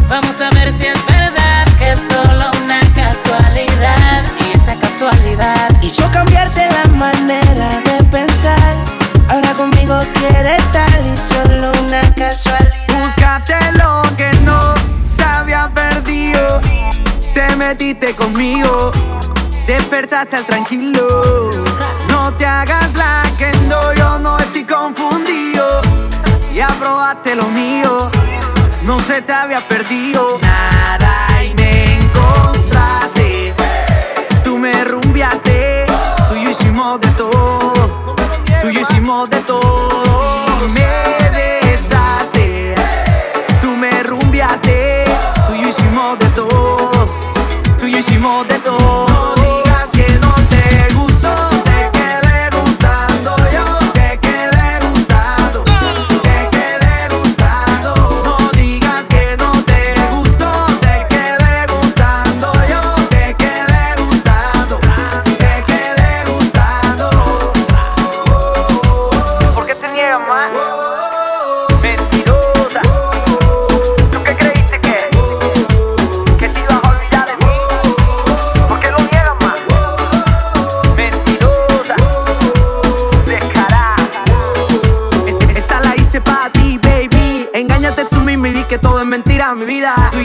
Vamos 0.07 0.39
a 0.39 0.49
ver 0.51 0.71
si 0.71 0.85
es 0.85 1.05
verdad 1.07 1.67
que 1.77 1.91
es 1.91 1.99
solo 1.99 2.51
una 2.63 2.79
casualidad. 2.95 4.23
Y 4.47 4.57
esa 4.57 4.75
casualidad 4.75 5.69
hizo 5.81 6.09
cambiarte 6.13 6.69
la 6.69 6.85
manera 6.95 7.81
de 7.83 8.01
pensar. 8.05 8.77
Ahora 9.27 9.53
conmigo 9.55 9.99
quiere 10.13 10.55
estar 10.55 11.01
y 11.01 11.17
solo 11.17 11.73
una 11.85 11.99
casualidad. 12.15 13.03
Buscaste 13.03 13.55
lo 13.73 14.03
que 14.15 14.31
no 14.45 14.73
se 15.05 15.23
había 15.23 15.67
perdido. 15.67 16.61
Te 17.33 17.57
metiste 17.57 18.15
conmigo, 18.15 18.93
despertaste 19.67 20.35
al 20.35 20.45
tranquilo. 20.45 21.49
No 22.09 22.33
te 22.35 22.45
hagas 22.45 22.93
la 22.95 23.23
que 23.37 23.51
no, 23.67 23.93
yo 23.93 24.19
no 24.19 24.37
estoy 24.39 24.63
confundido. 24.65 25.81
Ya 26.53 26.67
probaste 26.79 27.35
lo 27.35 27.47
mío, 27.47 28.11
no 28.83 28.99
se 28.99 29.21
te 29.21 29.31
había 29.31 29.65
perdido 29.67 30.37
nada 30.41 31.43
y 31.43 31.53
me 31.53 31.97
encontraste. 31.97 33.53
Tú 34.43 34.57
me 34.57 34.83
rumbiaste, 34.83 35.85
tú 36.27 36.35
hicimos 36.35 36.99
de 36.99 37.07
todo, 37.09 38.15
tú 38.61 38.69
hicimos 38.69 39.29
de 39.29 39.39
todo. 39.41 39.90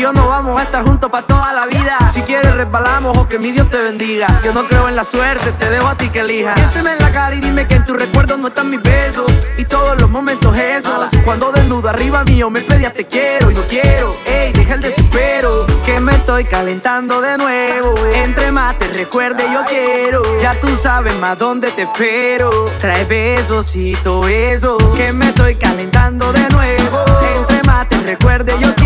Yo 0.06 0.12
no 0.12 0.28
vamos 0.28 0.60
a 0.60 0.62
estar 0.62 0.84
juntos 0.84 1.10
para 1.10 1.26
toda 1.26 1.52
la 1.52 1.66
vida. 1.66 1.98
Si 2.12 2.22
quieres, 2.22 2.54
resbalamos 2.54 3.18
o 3.18 3.26
que 3.26 3.40
mi 3.40 3.50
Dios 3.50 3.68
te 3.68 3.76
bendiga. 3.78 4.40
Yo 4.44 4.52
no 4.52 4.64
creo 4.64 4.88
en 4.88 4.94
la 4.94 5.02
suerte, 5.02 5.50
te 5.50 5.68
dejo 5.68 5.88
a 5.88 5.96
ti 5.96 6.10
que 6.10 6.20
elijas. 6.20 6.54
Miénteme 6.54 6.92
en 6.92 6.98
la 7.00 7.10
cara 7.10 7.34
y 7.34 7.40
dime 7.40 7.66
que 7.66 7.74
en 7.74 7.84
tus 7.84 7.96
recuerdos 7.96 8.38
no 8.38 8.46
están 8.46 8.70
mis 8.70 8.80
besos. 8.80 9.26
Y 9.58 9.64
todos 9.64 10.00
los 10.00 10.08
momentos 10.08 10.56
esos. 10.56 11.10
Cuando 11.24 11.50
desnudo 11.50 11.88
arriba 11.88 12.22
mío 12.22 12.50
me 12.50 12.60
pedías 12.60 12.94
te 12.94 13.04
quiero 13.04 13.50
y 13.50 13.54
no 13.54 13.66
quiero. 13.66 14.16
Ey, 14.26 14.52
deja 14.52 14.74
el 14.74 14.82
desespero. 14.82 15.66
Que 15.84 15.98
me 15.98 16.14
estoy 16.14 16.44
calentando 16.44 17.20
de 17.20 17.36
nuevo. 17.36 17.96
Entre 18.14 18.52
más 18.52 18.78
te 18.78 18.86
recuerde, 18.86 19.42
yo 19.52 19.64
quiero. 19.64 20.22
Ya 20.40 20.52
tú 20.60 20.68
sabes 20.76 21.16
más 21.18 21.36
dónde 21.36 21.72
te 21.72 21.82
espero. 21.82 22.70
Trae 22.78 23.04
besos 23.06 23.74
y 23.74 23.96
todo 24.04 24.28
eso. 24.28 24.78
Que 24.96 25.12
me 25.12 25.30
estoy 25.30 25.56
calentando 25.56 26.32
de 26.32 26.48
nuevo. 26.50 27.04
Entre 27.38 27.60
más 27.64 27.88
te 27.88 27.96
recuerde, 28.02 28.54
yo 28.60 28.72
quiero. 28.76 28.85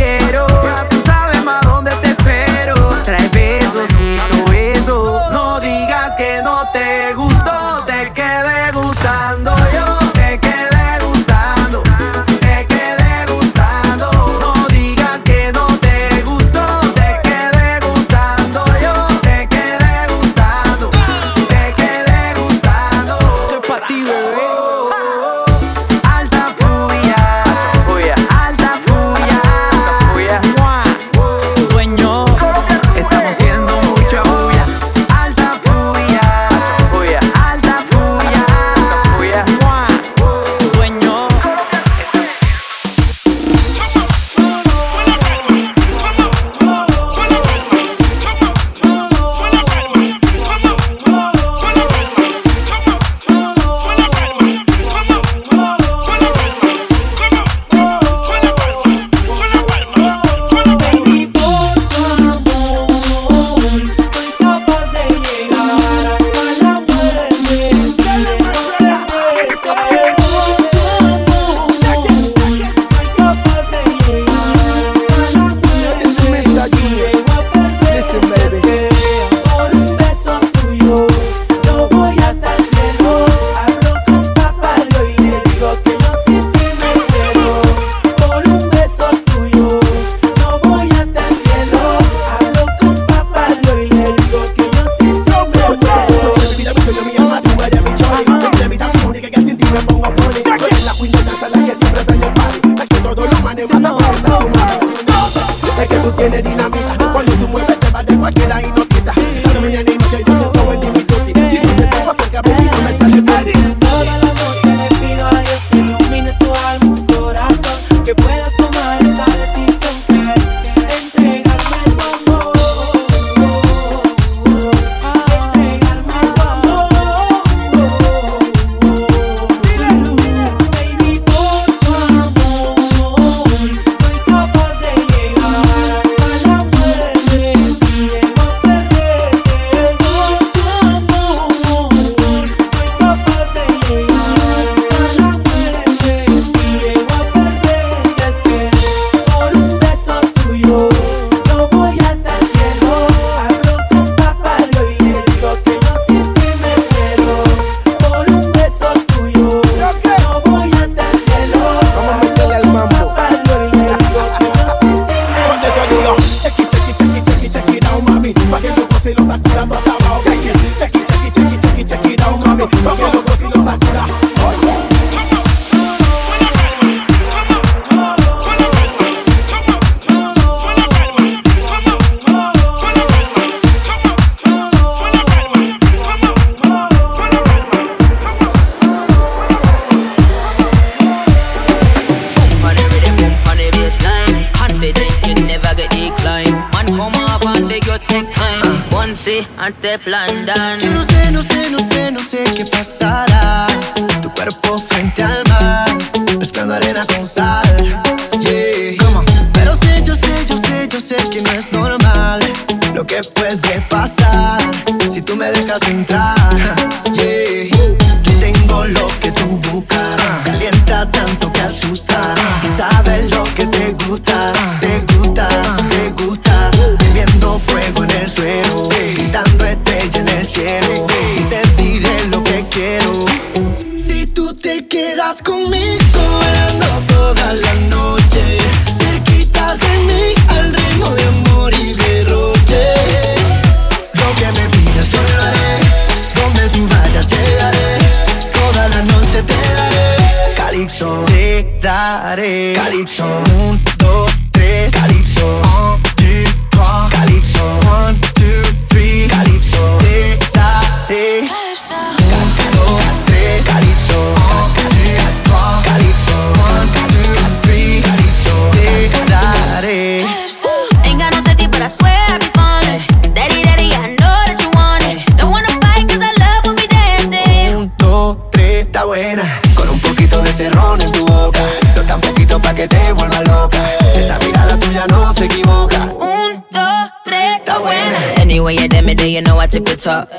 Top 290.00 290.30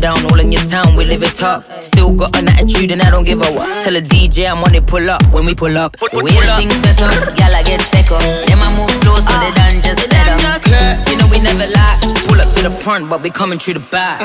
down, 0.00 0.16
all 0.32 0.40
in 0.40 0.50
your 0.50 0.64
town, 0.64 0.96
we 0.96 1.04
live 1.04 1.22
it 1.22 1.42
up. 1.42 1.62
Still 1.82 2.10
got 2.16 2.34
an 2.38 2.48
attitude 2.48 2.90
and 2.90 3.02
I 3.02 3.10
don't 3.10 3.24
give 3.24 3.42
a 3.42 3.52
what. 3.52 3.84
Tell 3.84 3.94
a 3.94 4.00
DJ 4.00 4.50
I'm 4.50 4.64
on 4.64 4.74
it, 4.74 4.86
pull 4.86 5.10
up 5.10 5.22
when 5.30 5.44
we 5.44 5.54
pull 5.54 5.76
up. 5.76 5.94
We 6.14 6.22
way 6.22 6.32
the 6.32 6.56
things 6.56 6.72
set 6.80 6.98
y'all 6.98 7.54
I 7.54 7.62
get 7.62 7.80
tech 7.92 8.10
up. 8.10 8.22
Then 8.22 8.58
I 8.58 8.74
move 8.74 8.90
slow 9.02 9.20
so 9.20 9.32
they 9.44 9.52
done 9.60 9.82
just 9.82 10.08
better. 10.08 11.10
You 11.10 11.18
know 11.18 11.28
we 11.28 11.38
never 11.38 11.66
lie. 11.66 11.98
Pull 12.28 12.40
up 12.40 12.50
to 12.56 12.62
the 12.62 12.70
front, 12.70 13.10
but 13.10 13.20
we 13.22 13.28
coming 13.28 13.58
through 13.58 13.74
the 13.74 13.86
back. 13.90 14.22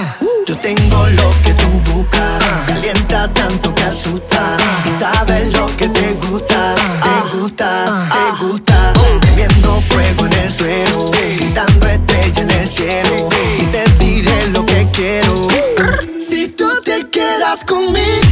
Yo 0.47 0.55
tengo 0.59 1.09
lo 1.09 1.29
que 1.43 1.53
tú 1.55 1.67
buscas, 1.91 2.41
calienta 2.65 3.27
tanto 3.33 3.75
que 3.75 3.83
asusta. 3.83 4.55
Y 4.85 4.89
sabes 4.91 5.51
lo 5.51 5.67
que 5.75 5.89
te 5.89 6.13
gusta, 6.13 6.75
te 7.03 7.37
gusta, 7.37 8.07
te 8.13 8.45
gusta. 8.45 8.93
Fuego 9.89 10.25
en 10.25 10.34
Si 14.97 16.47
tú 16.47 16.65
te 16.85 17.09
quedas 17.09 17.65
conmigo. 17.65 18.24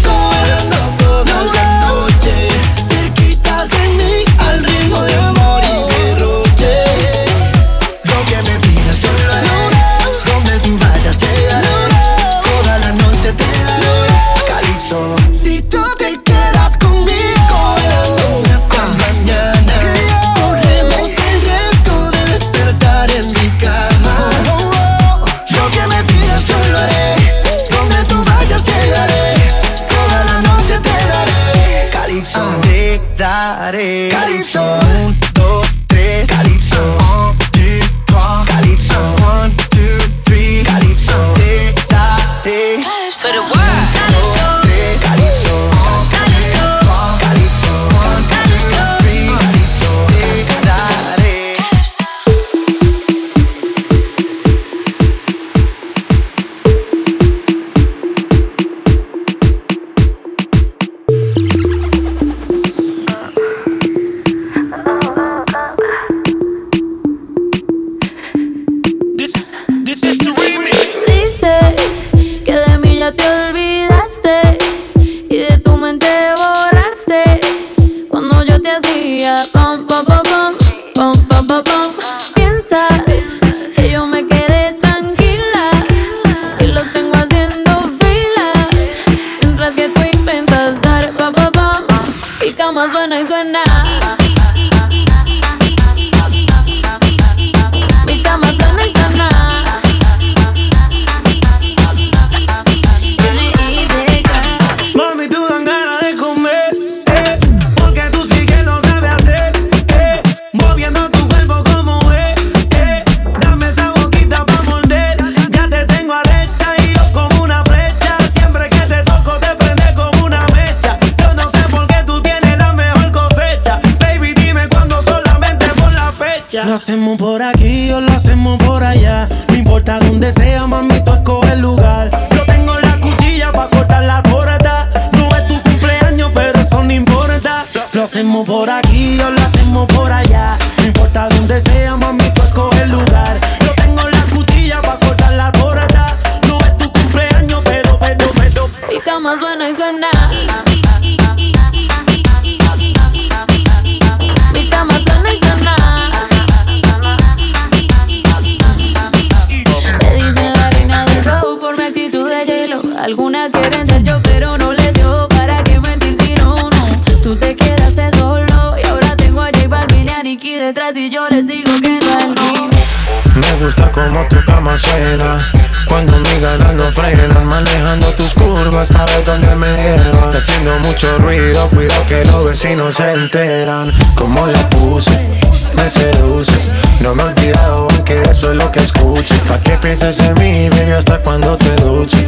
Se 182.93 183.11
enteran 183.11 183.91
Como 184.15 184.45
la 184.47 184.69
puse, 184.69 185.41
me 185.75 185.89
seduces 185.89 186.69
No 187.01 187.15
me 187.15 187.23
he 187.23 187.25
olvidado 187.27 187.87
aunque 187.89 188.21
eso 188.23 188.51
es 188.51 188.57
lo 188.57 188.71
que 188.71 188.79
escuches 188.79 189.39
Pa' 189.47 189.59
que 189.59 189.77
pienses 189.77 190.19
en 190.19 190.33
mí, 190.35 190.69
baby, 190.69 190.91
hasta 190.91 191.19
cuando 191.19 191.57
te 191.57 191.75
duches 191.75 192.23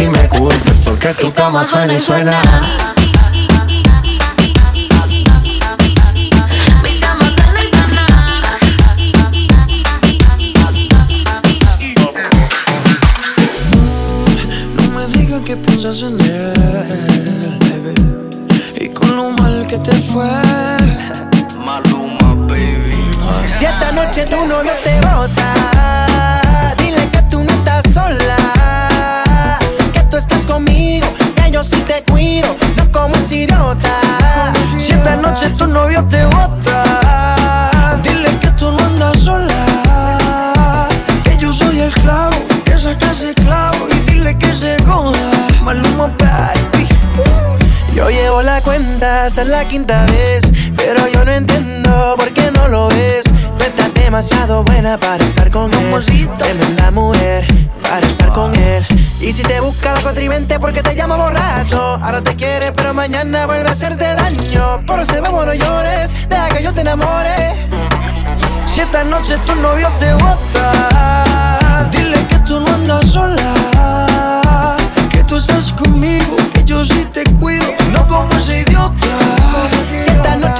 Y 0.00 0.08
me 0.08 0.28
culpes 0.28 0.74
porque 0.84 1.14
tu 1.14 1.32
cama 1.32 1.64
suena 1.64 1.94
y 1.94 2.00
suena 2.00 2.40
la 49.66 49.68
quinta 49.68 50.04
vez, 50.06 50.42
pero 50.76 51.08
yo 51.08 51.24
no 51.24 51.32
entiendo 51.32 52.14
por 52.16 52.32
qué 52.32 52.50
no 52.52 52.68
lo 52.68 52.88
ves. 52.88 53.24
Tú 53.58 53.64
estás 53.64 53.92
demasiado 53.94 54.62
buena 54.62 54.98
para 54.98 55.24
estar 55.24 55.50
con 55.50 55.72
él. 55.72 56.28
Tremenda 56.38 56.90
mujer 56.90 57.46
para 57.82 58.06
estar 58.06 58.28
con 58.28 58.54
él. 58.54 58.86
Y 59.20 59.32
si 59.32 59.42
te 59.42 59.60
busca 59.60 59.92
la 59.92 60.02
contribente 60.02 60.60
porque 60.60 60.82
te 60.82 60.94
llama 60.94 61.16
borracho, 61.16 61.80
ahora 62.02 62.22
te 62.22 62.36
quiere, 62.36 62.72
pero 62.72 62.94
mañana 62.94 63.46
vuelve 63.46 63.68
a 63.68 63.72
hacerte 63.72 64.04
daño. 64.04 64.84
Por 64.86 65.00
ese 65.00 65.20
vamos 65.20 65.46
no 65.46 65.54
llores, 65.54 66.12
deja 66.28 66.48
que 66.48 66.62
yo 66.62 66.72
te 66.72 66.82
enamore. 66.82 67.54
Si 68.66 68.80
esta 68.80 69.04
noche 69.04 69.38
tu 69.46 69.54
novio 69.56 69.90
te 69.98 70.12
bota, 70.14 71.88
dile 71.90 72.24
que 72.28 72.38
tú 72.40 72.60
no 72.60 72.74
andas 72.74 73.06
sola. 73.06 73.35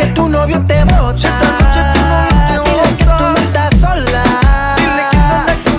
Esta 0.07 0.13
noche 0.13 0.13
tu 0.15 0.29
novio 0.29 0.61
te 0.67 0.85
bota, 0.85 1.31
dile 2.65 2.97
que 2.97 3.05
tú 3.05 3.11
no 3.11 3.37
estás 3.37 3.81
sola. 3.81 4.25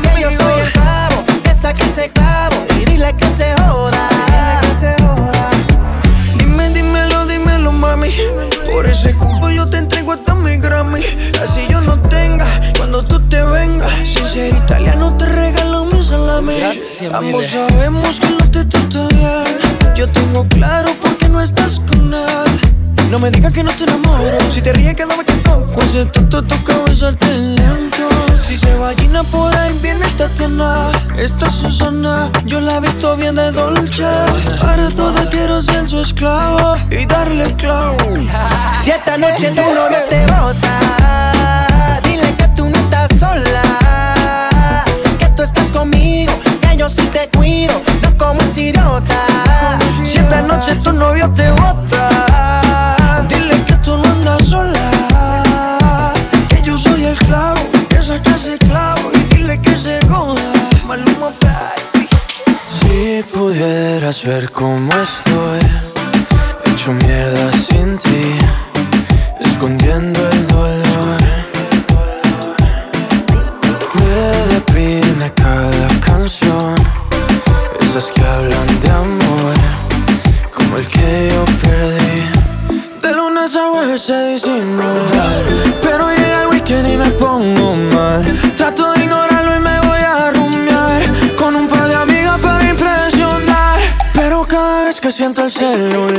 que 0.02 0.22
yo 0.22 0.32
soy 0.32 0.62
el 0.62 0.72
clavo, 0.72 1.24
que 1.44 1.54
saque 1.62 1.84
ese 1.84 2.10
clavo 2.10 2.56
y 2.80 2.86
dile 2.86 3.14
que 3.14 3.26
se 3.28 3.54
joda. 3.62 4.10
Dime, 6.38 6.70
dímelo, 6.70 7.26
dímelo, 7.26 7.72
mami. 7.72 8.14
Por 8.72 8.88
ese 8.88 9.14
cupo 9.14 9.50
yo 9.50 9.68
te 9.68 9.78
entrego 9.78 10.14
hasta 10.14 10.36
mi 10.36 10.58
Grammy. 10.58 11.04
Así 11.42 11.66
yo 11.70 11.82
no 11.82 12.00
tenga 12.00 12.48
cuando 12.78 13.04
tú 13.04 13.20
te 13.30 13.42
vengas. 13.44 13.92
Sin 14.04 14.28
ser 14.28 14.56
italiano 14.56 15.16
te 15.18 15.26
regalo 15.26 15.86
mi 15.86 16.04
salami. 16.04 16.54
Gracias, 16.60 17.14
Ambos 17.14 17.46
sabemos 17.48 18.20
que 18.20 18.30
no 18.30 18.52
te 18.52 18.66
trata 18.66 19.08
bien. 19.08 19.96
Yo 19.96 20.08
tengo 20.10 20.46
claro 20.50 20.90
por 21.02 21.18
qué 21.18 21.30
no 21.30 21.42
estás 21.42 21.80
con 21.80 22.14
él. 22.14 22.77
No 23.10 23.20
me 23.20 23.32
digas 23.32 23.54
que 23.54 23.64
no 23.64 23.72
te 23.72 23.86
enamoro. 23.86 24.38
Si 24.52 24.62
te 24.62 24.74
ríes, 24.74 24.96
quédame 24.96 25.24
que 25.24 25.34
toco. 25.36 25.82
Ese 25.82 26.06
tonto 26.06 26.44
toca 26.44 26.78
besarte 26.86 27.34
lento. 27.34 28.10
Si 28.46 28.58
se 28.58 28.74
va 28.76 28.94
Gina 28.96 29.24
por 29.24 29.54
ahí, 29.56 29.78
viene 29.82 30.06
Tatiana. 30.18 30.92
Esta 31.18 31.52
Susana, 31.52 32.30
yo 32.46 32.60
la 32.60 32.76
he 32.76 32.80
visto 32.82 33.16
bien 33.16 33.36
de 33.36 33.52
dolce. 33.52 34.04
Para 34.62 34.90
toda 34.90 35.30
quiero 35.30 35.62
ser 35.62 35.88
su 35.88 36.00
esclavo 36.02 36.76
y 36.92 37.06
darle 37.06 37.54
clavo. 37.56 37.98
Si 38.84 38.92
esta 38.92 39.18
noche 39.18 39.50
tu 39.52 39.62
novio 39.74 39.98
te 40.10 40.26
bota, 40.26 42.00
dile 42.04 42.36
que 42.36 42.48
tú 42.56 42.70
no 42.70 42.78
estás 42.78 43.18
sola. 43.18 44.84
Que 45.18 45.28
tú 45.36 45.44
estás 45.44 45.72
conmigo, 45.72 46.34
que 46.62 46.76
yo 46.78 46.90
sí 46.90 47.04
te 47.14 47.30
cuido, 47.38 47.74
no 48.02 48.18
como 48.18 48.42
ese 48.42 48.64
idiota. 48.64 49.16
Si 50.04 50.18
esta 50.18 50.42
noche 50.42 50.76
tu 50.76 50.94
novio 50.94 51.30
te 51.32 51.50
bota, 51.52 52.27
pudieras 64.08 64.26
ver 64.26 64.52
cómo 64.52 64.90
estoy, 64.94 65.60
hecho 66.72 66.94
mierda 66.94 67.52
sin 67.52 67.98
ti, 67.98 68.36
escondiendo 69.42 70.30
el 70.30 70.37
celular 95.58 96.17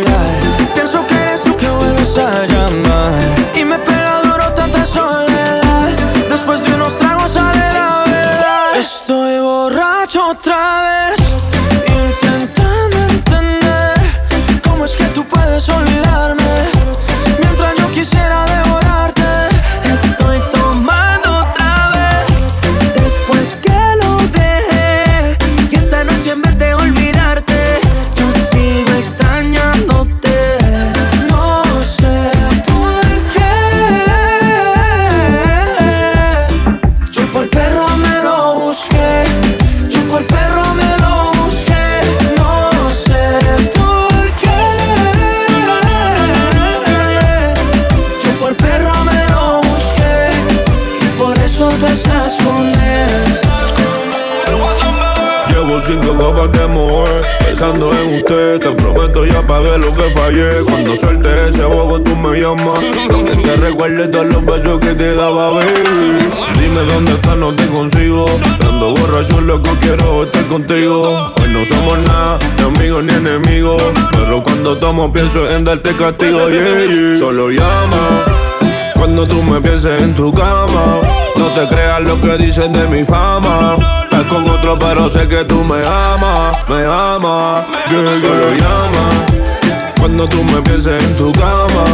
Te 57.72 58.70
prometo 58.74 59.26
ya 59.26 59.46
pagué 59.46 59.76
lo 59.78 59.92
que 59.92 60.10
fallé. 60.10 60.48
Cuando 60.64 60.96
suelte 60.96 61.48
ese 61.48 61.64
bobo 61.64 62.00
tú 62.00 62.16
me 62.16 62.40
llamas. 62.40 62.74
Que 62.78 63.36
te 63.36 63.56
recuerde 63.56 64.08
todos 64.08 64.26
los 64.26 64.44
besos 64.44 64.80
que 64.80 64.94
te 64.94 65.14
daba, 65.14 65.50
baby. 65.50 66.28
Dime 66.58 66.80
dónde 66.84 67.12
estás, 67.12 67.36
no 67.36 67.52
te 67.52 67.66
consigo. 67.66 68.24
Ando 68.66 68.94
borracho, 68.94 69.40
loco, 69.42 69.70
quiero 69.80 70.24
estar 70.24 70.44
contigo. 70.46 71.32
Hoy 71.40 71.48
no 71.48 71.64
somos 71.66 71.98
nada, 72.06 72.38
ni 72.56 72.64
amigos 72.64 73.04
ni 73.04 73.12
enemigos. 73.12 73.82
Pero 74.12 74.42
cuando 74.42 74.76
tomo 74.78 75.12
pienso 75.12 75.50
en 75.50 75.64
darte 75.64 75.92
castigo. 75.94 76.48
Solo 77.18 77.50
llama 77.50 78.24
cuando 78.94 79.26
tú 79.26 79.42
me 79.42 79.60
pienses 79.60 80.02
en 80.02 80.14
tu 80.14 80.32
cama, 80.32 81.00
no 81.36 81.46
te 81.54 81.68
creas 81.68 82.00
lo 82.02 82.20
que 82.20 82.36
dicen 82.36 82.72
de 82.72 82.86
mi 82.88 83.04
fama. 83.04 84.07
Estás 84.18 84.34
con 84.34 84.50
otro, 84.50 84.76
pero 84.76 85.08
sé 85.08 85.28
que 85.28 85.44
tú 85.44 85.62
me 85.62 85.76
amas, 85.86 86.68
me 86.68 86.84
amas. 86.84 87.64
Yeah, 87.88 88.20
Solo 88.20 88.50
llama 88.50 89.10
cuando 90.00 90.28
tú 90.28 90.42
me 90.42 90.60
pienses 90.60 91.00
en 91.04 91.14
tu 91.14 91.32
cama. 91.34 91.84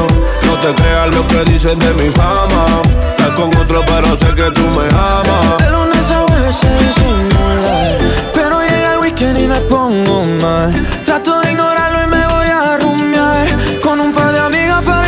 No 0.47 0.59
te 0.59 0.73
creas 0.73 1.15
lo 1.15 1.29
que 1.29 1.45
dicen 1.45 1.79
de 1.79 1.93
mi 1.93 2.09
fama. 2.09 2.81
Estás 3.11 3.31
con 3.33 3.55
otro, 3.55 3.85
pero 3.85 4.17
sé 4.17 4.35
que 4.35 4.51
tú 4.53 4.63
me 4.63 4.87
amas. 4.89 5.59
De 5.59 5.71
lunes 5.71 6.11
a 6.11 6.21
jueves 6.21 6.57
se 6.57 6.85
disimular 6.87 7.99
Pero 8.33 8.59
que 9.15 9.33
ni 9.35 9.47
me 9.47 9.61
pongo 9.69 10.25
mal. 10.41 10.73
Trato 11.05 11.43
de 11.43 11.53
ignorarlo 11.53 12.05
y 12.05 12.07
me 12.07 12.27
voy 12.27 12.47
a 12.47 12.79
rumiar 12.79 13.49
con 13.83 14.01
un 14.01 14.13
par 14.13 14.33
de 14.33 14.39
amigas 14.39 14.83
para. 14.83 15.04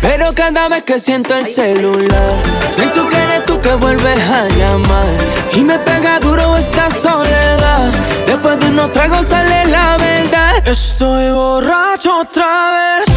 Pero 0.00 0.34
cada 0.34 0.68
vez 0.68 0.82
que 0.84 0.98
siento 0.98 1.34
el 1.34 1.46
celular, 1.46 2.34
pienso 2.76 3.06
que 3.08 3.16
eres 3.16 3.44
tú 3.44 3.60
que 3.60 3.74
vuelves 3.74 4.18
a 4.30 4.48
llamar. 4.48 5.06
Y 5.54 5.62
me 5.62 5.78
pega 5.78 6.18
duro 6.20 6.56
esta 6.56 6.88
soledad. 6.90 7.92
Después 8.26 8.58
de 8.60 8.66
unos 8.68 8.92
tragos 8.92 9.26
sale 9.26 9.66
la 9.66 9.96
verdad. 9.98 10.66
Estoy 10.66 11.30
borracho 11.30 12.20
otra 12.20 13.04
vez, 13.06 13.09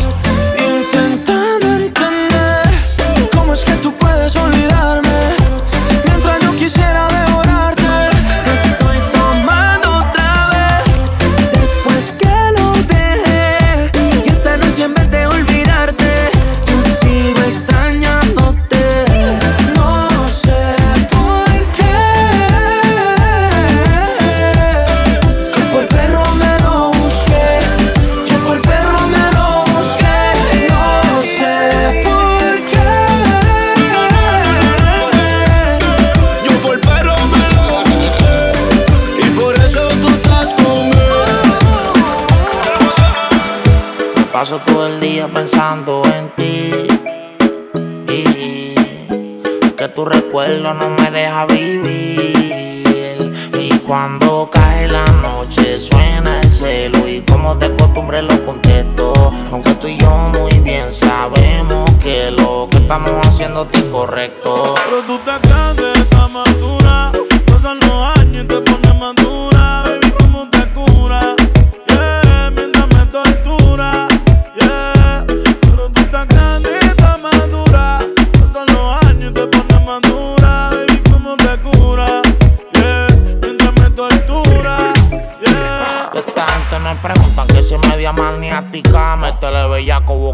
Paso 44.43 44.59
todo 44.65 44.87
el 44.87 44.99
día 44.99 45.29
pensando 45.29 46.03
en 46.17 46.29
ti. 46.35 46.69
Y 48.09 48.75
que 49.77 49.87
tu 49.95 50.03
recuerdo 50.03 50.73
no 50.73 50.89
me 50.89 51.11
deja 51.11 51.45
vivir. 51.45 53.31
Y 53.57 53.69
cuando 53.87 54.49
cae 54.51 54.89
la 54.89 55.05
noche 55.21 55.77
suena 55.77 56.41
el 56.41 56.51
celo. 56.51 57.07
Y 57.07 57.21
como 57.21 57.55
de 57.55 57.73
costumbre 57.75 58.21
lo 58.21 58.45
contesto. 58.45 59.31
Aunque 59.49 59.75
tú 59.75 59.87
y 59.87 59.97
yo 59.97 60.09
muy 60.09 60.59
bien 60.59 60.91
sabemos 60.91 61.89
que 62.03 62.29
lo 62.31 62.67
que 62.69 62.79
estamos 62.79 63.25
haciendo 63.25 63.65
es 63.71 63.79
incorrecto. 63.79 64.75
Pero 64.75 65.03
tú 65.07 65.15
estás 65.19 65.41
grande, 65.41 65.83
estás 65.95 66.29
madura. 66.29 67.13
Pasan 67.47 67.79
los 67.79 68.17
años 68.17 68.43
y 68.43 68.47
te 68.47 68.59
pones 68.59 68.82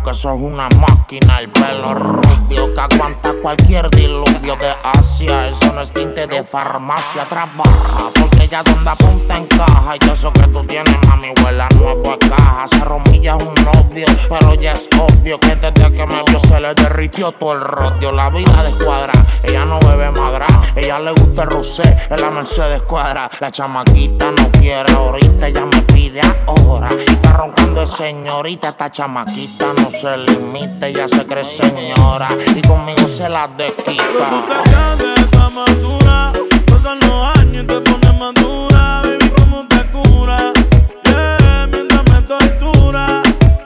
que 0.09 0.15
sos 0.15 0.39
una 0.41 0.67
máquina 0.69 1.39
El 1.39 1.49
pelo 1.49 1.93
rubio 1.93 2.73
que 2.73 2.81
aguanta 2.81 3.28
cualquier 3.41 3.89
diluvio 3.89 4.55
de 4.55 4.73
Asia. 4.83 5.47
Eso 5.47 5.71
no 5.73 5.81
es 5.81 5.91
tinte 5.93 6.27
de 6.27 6.43
farmacia, 6.43 7.25
trabaja 7.25 8.09
Porque 8.19 8.43
ella 8.43 8.63
donde 8.63 8.89
apunta 8.89 9.37
encaja. 9.37 9.95
Y 9.99 10.09
eso 10.09 10.31
que 10.33 10.43
tú 10.47 10.65
tienes, 10.65 10.95
mami, 11.07 11.29
huele 11.43 11.63
a 11.63 11.69
nuevo 11.69 12.15
de 12.17 12.29
caja. 12.29 12.67
Se 12.67 12.79
romilla 12.79 13.35
es 13.35 13.43
un 13.43 13.55
novio, 13.65 14.07
pero 14.29 14.53
ya 14.55 14.73
es 14.73 14.89
obvio 14.99 15.39
Que 15.39 15.55
desde 15.55 15.91
que 15.91 16.05
me 16.05 16.23
vio 16.23 16.39
se 16.39 16.59
le 16.59 16.73
derritió 16.73 17.31
todo 17.31 17.53
el 17.53 17.61
rodio. 17.61 18.11
La 18.11 18.29
vida 18.29 18.63
de 18.63 18.69
escuadra, 18.69 19.13
ella 19.43 19.65
no 19.65 19.79
bebe 19.79 20.11
madra. 20.11 20.47
Ella 20.75 20.99
le 20.99 21.11
gusta 21.11 21.43
el 21.43 21.49
rosé, 21.49 21.97
en 22.09 22.21
la 22.21 22.29
Mercedes 22.29 22.81
cuadra 22.83 23.29
La 23.39 23.51
chamaquita 23.51 24.31
no 24.31 24.51
quiere 24.51 24.91
ahorita, 24.91 25.47
ella 25.47 25.65
me 25.65 25.81
pide 25.83 26.21
ahora. 26.47 26.89
Y 27.07 27.11
está 27.11 27.33
roncando 27.33 27.85
señorita, 27.85 28.69
esta 28.69 28.89
chamaquita 28.89 29.73
no 29.77 29.89
se 29.89 30.17
limita 30.17 30.87
Ella 30.87 31.07
se 31.07 31.25
cree 31.25 31.43
señora. 31.43 32.29
Y 32.55 32.61
conmigo 32.61 33.07
se 33.07 33.28
la 33.29 33.47
Pero 33.47 33.73
tú 33.75 33.83
desquita 33.85 34.61
estás 34.63 34.99
estás 35.17 35.53
madura. 35.53 36.33
Pasan 36.67 36.99
los 37.01 37.37
años 37.37 37.63
y 37.63 37.67
te 37.67 37.81
pones 37.81 38.17
madura. 38.17 39.01
Baby, 39.03 39.29
¿cómo 39.37 39.67
te 39.67 39.85
cura? 39.91 40.51
Yeah, 41.05 41.67
mientras 41.71 42.03
me 42.09 42.21
tortura. 42.23 43.21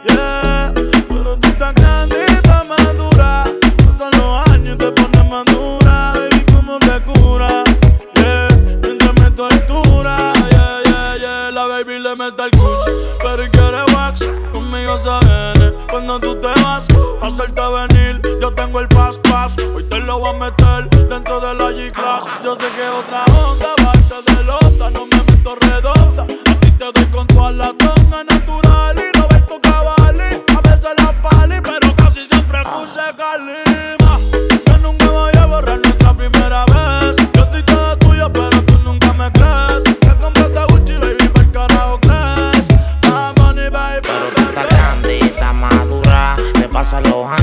Yeah, 0.05 0.73
pero 1.07 1.37
tú 1.39 1.47
estás 1.47 1.73
grande, 1.75 2.25
estás 2.25 2.65
madura. 2.67 3.45
Pasan 3.87 4.11
los 4.19 4.49
años 4.49 4.75
y 4.75 4.77
te 4.77 4.91
pones 4.91 5.29
madura. 5.29 6.13
Baby, 6.15 6.45
¿cómo 6.53 6.79
te 6.79 7.01
cura? 7.01 7.63
Yeah, 8.15 8.49
mientras 8.81 9.13
me 9.13 9.31
tortura. 9.31 10.33
Yeah, 10.51 10.81
yeah, 10.85 11.17
yeah. 11.17 11.51
La 11.51 11.67
baby 11.67 11.99
le 11.99 12.15
mete 12.17 12.43
el 12.43 12.51
kush, 12.51 12.91
pero 13.21 13.43
quiere 13.49 13.83
wax. 13.95 14.25
Conmigo 14.53 14.97
se 14.99 15.09
viene 15.25 15.73
cuando 15.89 16.19
tú 16.19 16.35
te 16.35 16.47
vas. 16.61 16.85
Hacerte 17.21 17.61
venir, 17.61 17.92
el. 19.17 19.75
Hoy 19.75 19.83
te 19.89 19.99
lo 19.99 20.19
voy 20.19 20.29
a 20.29 20.33
meter 20.33 20.89
dentro 21.09 21.39
de 21.39 21.53
la 21.55 21.71
G-Class. 21.71 22.23
Yo 22.43 22.55
sé 22.55 22.67
que 22.75 22.87
otra 22.87 23.25
onda, 23.25 23.67
parte 23.83 24.31
de 24.31 24.43
lota, 24.43 24.89
no 24.91 25.05
me 25.05 25.17
meto 25.17 25.55
redonda. 25.55 26.23
A 26.23 26.55
ti 26.59 26.71
te 26.71 26.91
doy 26.91 27.05
con 27.07 27.27
toda 27.27 27.51
la 27.51 27.73
tonga 27.73 28.23
natural 28.23 28.95
y 28.97 29.17
Roberto 29.17 29.59
Cavalli. 29.61 30.41
A 30.55 30.61
veces 30.61 30.93
la 30.97 31.21
pali, 31.21 31.61
pero 31.61 31.95
casi 31.95 32.27
siempre 32.27 32.63
puse 32.63 33.15
calima. 33.17 34.19
Yo 34.67 34.77
nunca 34.79 35.09
voy 35.09 35.31
a 35.37 35.45
borrar 35.45 35.79
nuestra 35.79 36.13
primera 36.13 36.65
vez. 36.65 37.17
Yo 37.33 37.45
soy 37.51 37.63
toda 37.63 37.97
tuya, 37.97 38.31
pero 38.31 38.61
tú 38.63 38.77
nunca 38.83 39.13
me 39.13 39.31
crees. 39.31 39.83
Que 39.99 40.13
compraste 40.21 40.65
Gucci, 40.69 40.93
baby, 40.93 41.27
para 41.29 41.51
carajo 41.51 41.99
crees. 42.01 42.67
Money, 43.37 43.69
baby, 43.69 44.01
Pero 44.01 44.25
tú 44.35 44.41
estás 44.41 44.67
grande 44.67 45.17
y 45.17 45.23
estás 45.23 45.53
madura 45.53 46.35
Te 46.53 46.67
pasan 46.67 47.03
los 47.03 47.25
años 47.27 47.42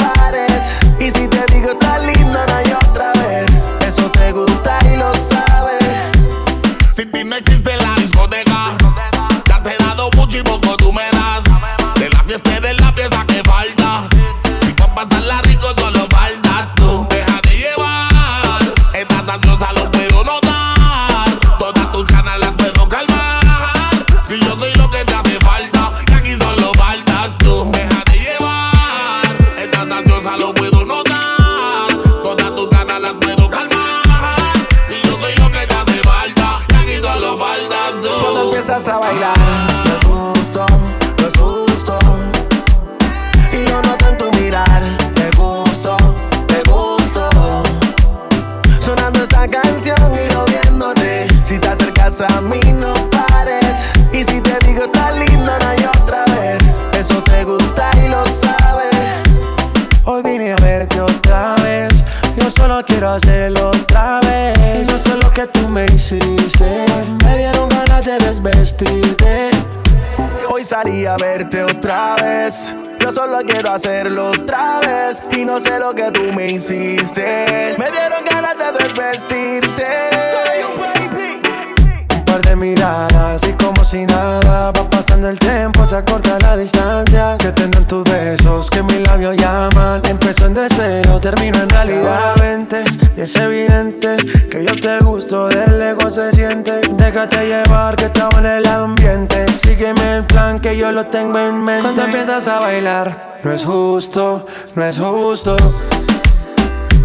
Déjate 97.13 97.45
llevar 97.45 97.97
que 97.97 98.05
estaba 98.05 98.39
en 98.39 98.45
el 98.45 98.65
ambiente. 98.65 99.45
Sígueme 99.51 100.13
el 100.15 100.23
plan 100.23 100.61
que 100.61 100.77
yo 100.77 100.93
lo 100.93 101.05
tengo 101.07 101.37
en 101.39 101.61
mente. 101.61 101.81
Cuando 101.81 102.03
empiezas 102.05 102.47
a 102.47 102.59
bailar, 102.61 103.37
no 103.43 103.51
es 103.51 103.65
justo, 103.65 104.45
no 104.75 104.85
es 104.85 104.97
justo. 104.97 105.57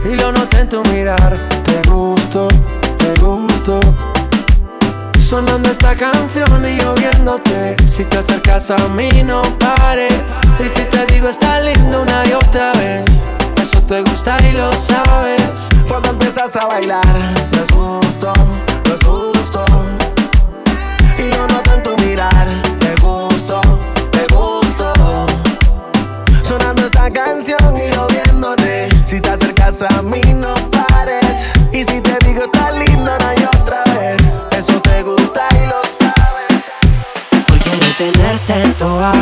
Y 0.04 0.14
lo 0.14 0.30
noté 0.30 0.60
en 0.60 0.68
tu 0.68 0.80
mirar, 0.92 1.36
te 1.64 1.90
gusto, 1.90 2.46
te 2.98 3.20
gusto. 3.20 3.80
Sonando 5.18 5.68
esta 5.72 5.96
canción 5.96 6.64
y 6.64 6.78
yo 6.78 6.94
viéndote 6.94 7.74
Si 7.84 8.04
te 8.04 8.18
acercas 8.18 8.70
a 8.70 8.88
mí 8.90 9.08
no 9.24 9.42
pares 9.58 10.14
Y 10.64 10.68
si 10.68 10.84
te 10.84 11.04
digo 11.06 11.28
está 11.28 11.58
lindo 11.58 12.02
una 12.02 12.24
y 12.26 12.32
otra 12.32 12.72
vez 12.74 13.04
Eso 13.60 13.82
te 13.82 14.02
gusta 14.02 14.36
y 14.48 14.52
lo 14.52 14.72
sabes 14.72 15.68
Cuando 15.88 16.10
empiezas 16.10 16.54
a 16.54 16.66
bailar, 16.66 17.04
no 17.50 17.60
es 17.60 17.70
justo, 17.72 18.32
no 18.86 18.94
es 18.94 19.02
justo. 19.02 19.35
Canción 27.16 27.74
y 27.76 27.94
yo 27.94 28.06
viéndote. 28.08 28.88
Si 29.06 29.20
te 29.20 29.30
acercas 29.30 29.82
a 29.82 30.02
mí 30.02 30.20
no 30.34 30.54
pares. 30.70 31.50
Y 31.72 31.82
si 31.84 32.00
te 32.02 32.16
digo 32.26 32.42
está 32.44 32.70
lindo 32.72 33.10
una 33.16 33.34
y 33.40 33.44
otra 33.58 33.82
vez. 33.98 34.20
Eso 34.56 34.80
te 34.82 35.02
gusta 35.02 35.42
y 35.52 35.66
lo 35.66 35.80
sabes. 35.84 36.52
Hoy 37.50 37.58
quiero 37.58 37.88
tenerte 37.96 38.74
toda. 38.78 39.12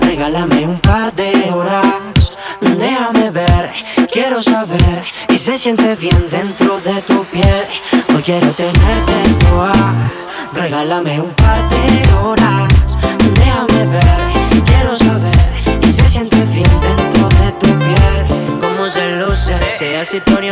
Regálame 0.00 0.66
un 0.66 0.80
par 0.80 1.14
de 1.14 1.48
horas. 1.52 2.32
Déjame 2.60 3.30
ver, 3.30 3.70
quiero 4.12 4.42
saber. 4.42 5.04
Y 5.28 5.38
se 5.38 5.56
siente 5.58 5.94
bien 5.94 6.28
dentro 6.28 6.80
de 6.80 7.00
tu 7.02 7.24
piel. 7.26 7.64
Hoy 8.14 8.22
quiero 8.22 8.48
tenerte 8.50 9.46
toda. 9.46 9.72
Regálame 10.54 11.20
un 11.20 11.30
par 11.34 11.60
de 11.70 12.14
horas. 12.14 12.98
Déjame 13.36 13.86
ver, 13.86 14.21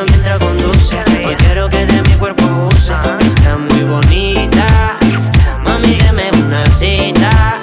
mientras 0.08 0.38
conduce. 0.38 0.96
Hoy 1.26 1.34
quiero 1.34 1.68
que 1.68 1.84
de 1.84 2.02
mi 2.02 2.14
cuerpo 2.14 2.44
use. 2.72 2.92
Está 3.20 3.56
muy 3.56 3.82
bonita. 3.82 4.96
Mami, 5.64 5.96
deme 5.96 6.30
una 6.44 6.64
cita. 6.66 7.60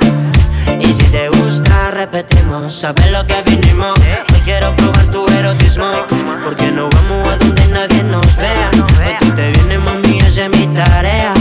Y 0.79 0.87
si 0.87 1.03
te 1.05 1.29
gusta, 1.29 1.91
repetimos. 1.91 2.73
Sabes 2.75 3.09
lo 3.09 3.25
que 3.25 3.41
vinimos. 3.43 3.97
Hoy 4.33 4.41
quiero 4.43 4.75
probar 4.75 5.05
tu 5.05 5.25
erotismo. 5.29 5.89
Porque 6.43 6.71
no 6.71 6.89
vamos 6.89 7.29
a 7.29 7.37
donde 7.37 7.65
nadie 7.67 8.03
nos 8.03 8.35
vea. 8.35 8.69
Hoy 9.05 9.15
tú 9.21 9.31
te 9.31 9.51
vienes, 9.51 9.79
mami, 9.79 10.19
esa 10.19 10.43
es 10.43 10.49
mi 10.49 10.67
tarea. 10.67 11.33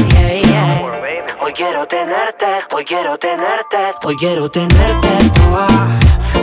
Hoy 1.41 1.53
quiero 1.55 1.87
tenerte, 1.87 2.47
hoy 2.73 2.85
quiero 2.85 3.19
tenerte, 3.19 3.77
hoy 4.05 4.17
quiero 4.17 4.49
tenerte 4.49 5.09
toda. 5.35 5.67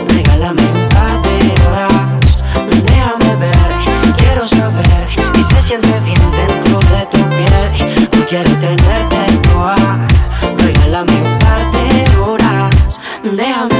Regálame 0.08 0.62
un 0.62 0.88
par 0.88 1.22
de 1.22 1.68
horas. 1.68 1.93
Y 5.64 5.66
se 5.66 5.80
siente 5.80 6.00
bien 6.00 6.20
dentro 6.30 6.78
de 6.78 7.06
tu 7.10 7.18
piel. 7.30 7.88
Hoy 8.12 8.22
quiero 8.28 8.50
tenerte 8.58 9.38
toda. 9.48 9.76
Regálame 10.58 11.12
un 11.12 11.38
par 11.38 11.62
de 11.72 12.18
horas. 12.18 13.00
Déjame 13.22 13.73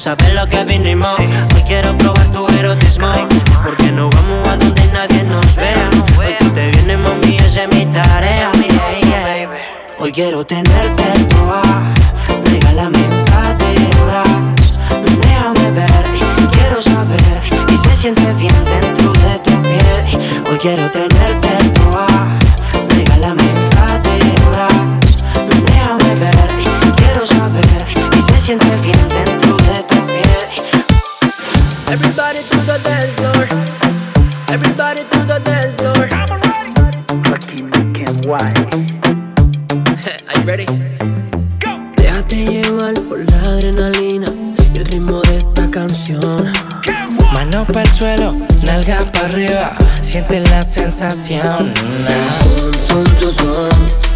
Sabes 0.00 0.32
lo 0.32 0.46
que 0.46 0.64
vinimos. 0.64 1.14
Hoy 1.18 1.62
quiero 1.66 1.94
probar 1.98 2.26
tu 2.32 2.48
erotismo. 2.58 3.12
Porque 3.62 3.92
no 3.92 4.08
vamos 4.08 4.48
a 4.48 4.56
donde 4.56 4.86
nadie 4.94 5.22
nos 5.24 5.54
vea. 5.54 5.90
Hoy 6.18 6.34
tú 6.40 6.48
te 6.52 6.70
vienes, 6.70 6.98
mami, 6.98 7.36
esa 7.36 7.64
es 7.64 7.74
mi 7.74 7.84
tarea. 7.84 8.50
Hoy 9.98 10.10
quiero 10.10 10.42
tenerte 10.46 11.04
toda. 11.28 11.60
Regálame 12.46 12.96
un 12.96 13.24
par 13.26 13.58
de 13.58 13.74
horas. 14.00 14.72
Déjame 15.20 15.70
ver, 15.72 16.04
quiero 16.50 16.80
saber. 16.80 17.42
Y 17.70 17.76
se 17.76 17.94
siente 17.94 18.32
bien 18.38 18.56
dentro 18.64 19.12
de 19.12 19.38
tu 19.44 19.50
piel. 19.60 20.18
Hoy 20.50 20.58
quiero 20.62 20.90
tenerte 20.92 21.50
toda. 21.74 22.06
Regálame 22.88 23.42
un 23.42 23.68
par 23.76 24.02
de 24.02 24.48
horas. 24.48 24.72
Déjame 25.66 26.14
ver, 26.14 26.48
quiero 26.96 27.26
saber. 27.26 27.84
Y 28.16 28.22
se 28.22 28.40
siente 28.40 28.74
bien 28.82 28.89
to 32.60 32.66
the 32.66 32.78
dance 32.84 33.12
floor. 33.20 33.44
Everybody 34.48 35.02
to 35.12 35.18
the 35.24 35.38
dance 35.44 35.74
floor. 35.80 36.04
Are 40.28 40.38
you 40.38 40.46
ready? 40.46 40.66
Déjate 41.96 42.36
llevar 42.46 42.94
por 43.08 43.18
la 43.18 43.38
adrenalina 43.38 44.28
y 44.74 44.78
el 44.78 44.84
ritmo 44.84 45.20
de 45.22 45.38
esta 45.38 45.70
canción. 45.70 46.52
Mano 47.32 47.64
para 47.64 47.82
el 47.82 47.94
suelo, 47.94 48.36
nalga 48.64 48.98
para 49.12 49.26
arriba, 49.26 49.76
siente 50.02 50.40
la 50.40 50.62
sensación. 50.62 51.72
Son, 52.88 53.06
son. 53.06 53.34
Son, 53.34 54.09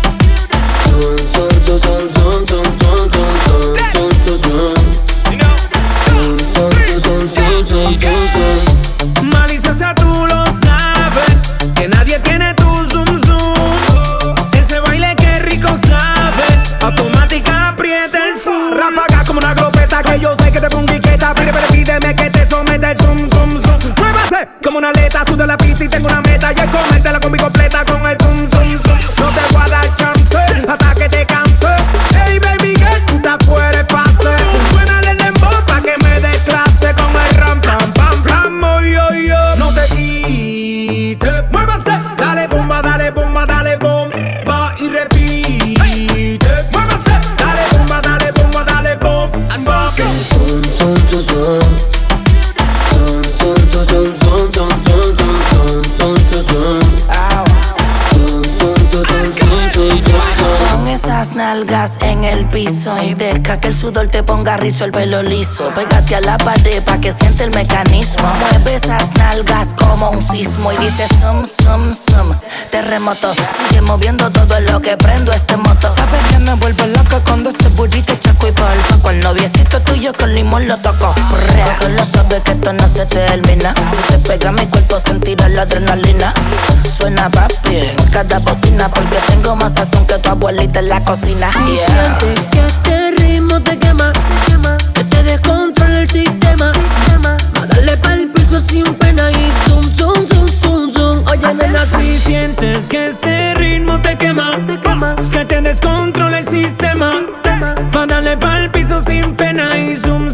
quieres 26.64 26.86
comértela 26.86 27.20
conmigo 27.20 27.53
que 63.64 63.73
sudor 63.84 64.08
te 64.08 64.22
ponga 64.22 64.56
rizo 64.56 64.84
el 64.86 64.92
pelo 64.92 65.22
liso. 65.22 65.70
Pégate 65.74 66.16
a 66.16 66.20
la 66.22 66.38
pared 66.38 66.82
pa' 66.84 66.98
que 67.00 67.12
siente 67.12 67.44
el 67.44 67.50
mecanismo. 67.50 68.26
Mueve 68.40 68.76
esas 68.76 69.12
nalgas 69.16 69.74
como 69.76 70.08
un 70.08 70.22
sismo 70.22 70.72
y 70.72 70.76
dice 70.78 71.06
sum, 71.20 71.44
sum, 71.44 71.94
sum. 71.94 72.34
Terremoto, 72.70 73.30
sigue 73.34 73.82
moviendo 73.82 74.30
todo 74.30 74.58
lo 74.60 74.80
que 74.80 74.96
prendo 74.96 75.32
este 75.32 75.58
moto. 75.58 75.92
Sabes 75.94 76.22
que 76.28 76.38
me 76.38 76.54
vuelvo 76.54 76.86
loco 76.86 77.20
cuando 77.26 77.50
ese 77.50 77.68
burrito 77.76 78.14
chaco 78.16 78.48
y 78.48 78.52
palco. 78.52 79.00
Con 79.02 79.16
el 79.16 79.20
noviecito 79.20 79.78
tuyo 79.82 80.14
con 80.18 80.34
limón 80.34 80.66
lo 80.66 80.78
toco. 80.78 81.14
Porque 81.28 81.88
lo 81.92 82.06
sabes 82.06 82.40
que 82.40 82.52
esto 82.52 82.72
no 82.72 82.88
se 82.88 83.04
termina. 83.04 83.74
Si 83.74 84.12
te 84.14 84.18
pega 84.26 84.50
mi 84.50 84.66
cuerpo 84.66 84.98
sentirás 84.98 85.50
la 85.50 85.62
adrenalina. 85.62 86.32
Suena 86.96 87.28
papi 87.28 87.90
cada 88.12 88.38
bocina 88.38 88.88
porque 88.88 89.18
tengo 89.26 89.56
más 89.56 89.74
sazón 89.74 90.06
que 90.06 90.16
tu 90.18 90.30
abuelita 90.30 90.78
en 90.78 90.88
la 90.88 91.04
cocina. 91.04 91.50
Yeah. 91.50 92.18
Que 92.50 92.66
este 92.66 93.10
ritmo 93.10 93.60
te 93.60 93.73
que 94.94 95.04
te 95.04 95.22
descontrola 95.22 96.00
el 96.00 96.08
sistema. 96.08 96.72
Más 97.22 97.68
darle 97.68 97.96
pa'l 97.96 98.28
piso 98.28 98.60
sin 98.60 98.94
pena 98.94 99.30
y 99.30 99.52
zoom, 99.68 99.84
zoom, 99.96 100.26
zoom, 100.62 100.92
zoom. 100.92 101.26
Oye, 101.26 101.54
nena, 101.54 101.84
si 101.84 102.18
sientes 102.18 102.88
que 102.88 103.08
ese 103.08 103.54
ritmo 103.54 104.00
te 104.00 104.16
quema, 104.16 104.58
que 105.32 105.44
te 105.44 105.60
descontrola 105.60 106.38
el 106.38 106.48
sistema. 106.48 107.22
Más 107.92 108.08
darle 108.08 108.36
pa'l 108.36 108.70
piso 108.70 109.02
sin 109.02 109.34
pena 109.34 109.76
y 109.78 109.96
zoom, 109.96 110.32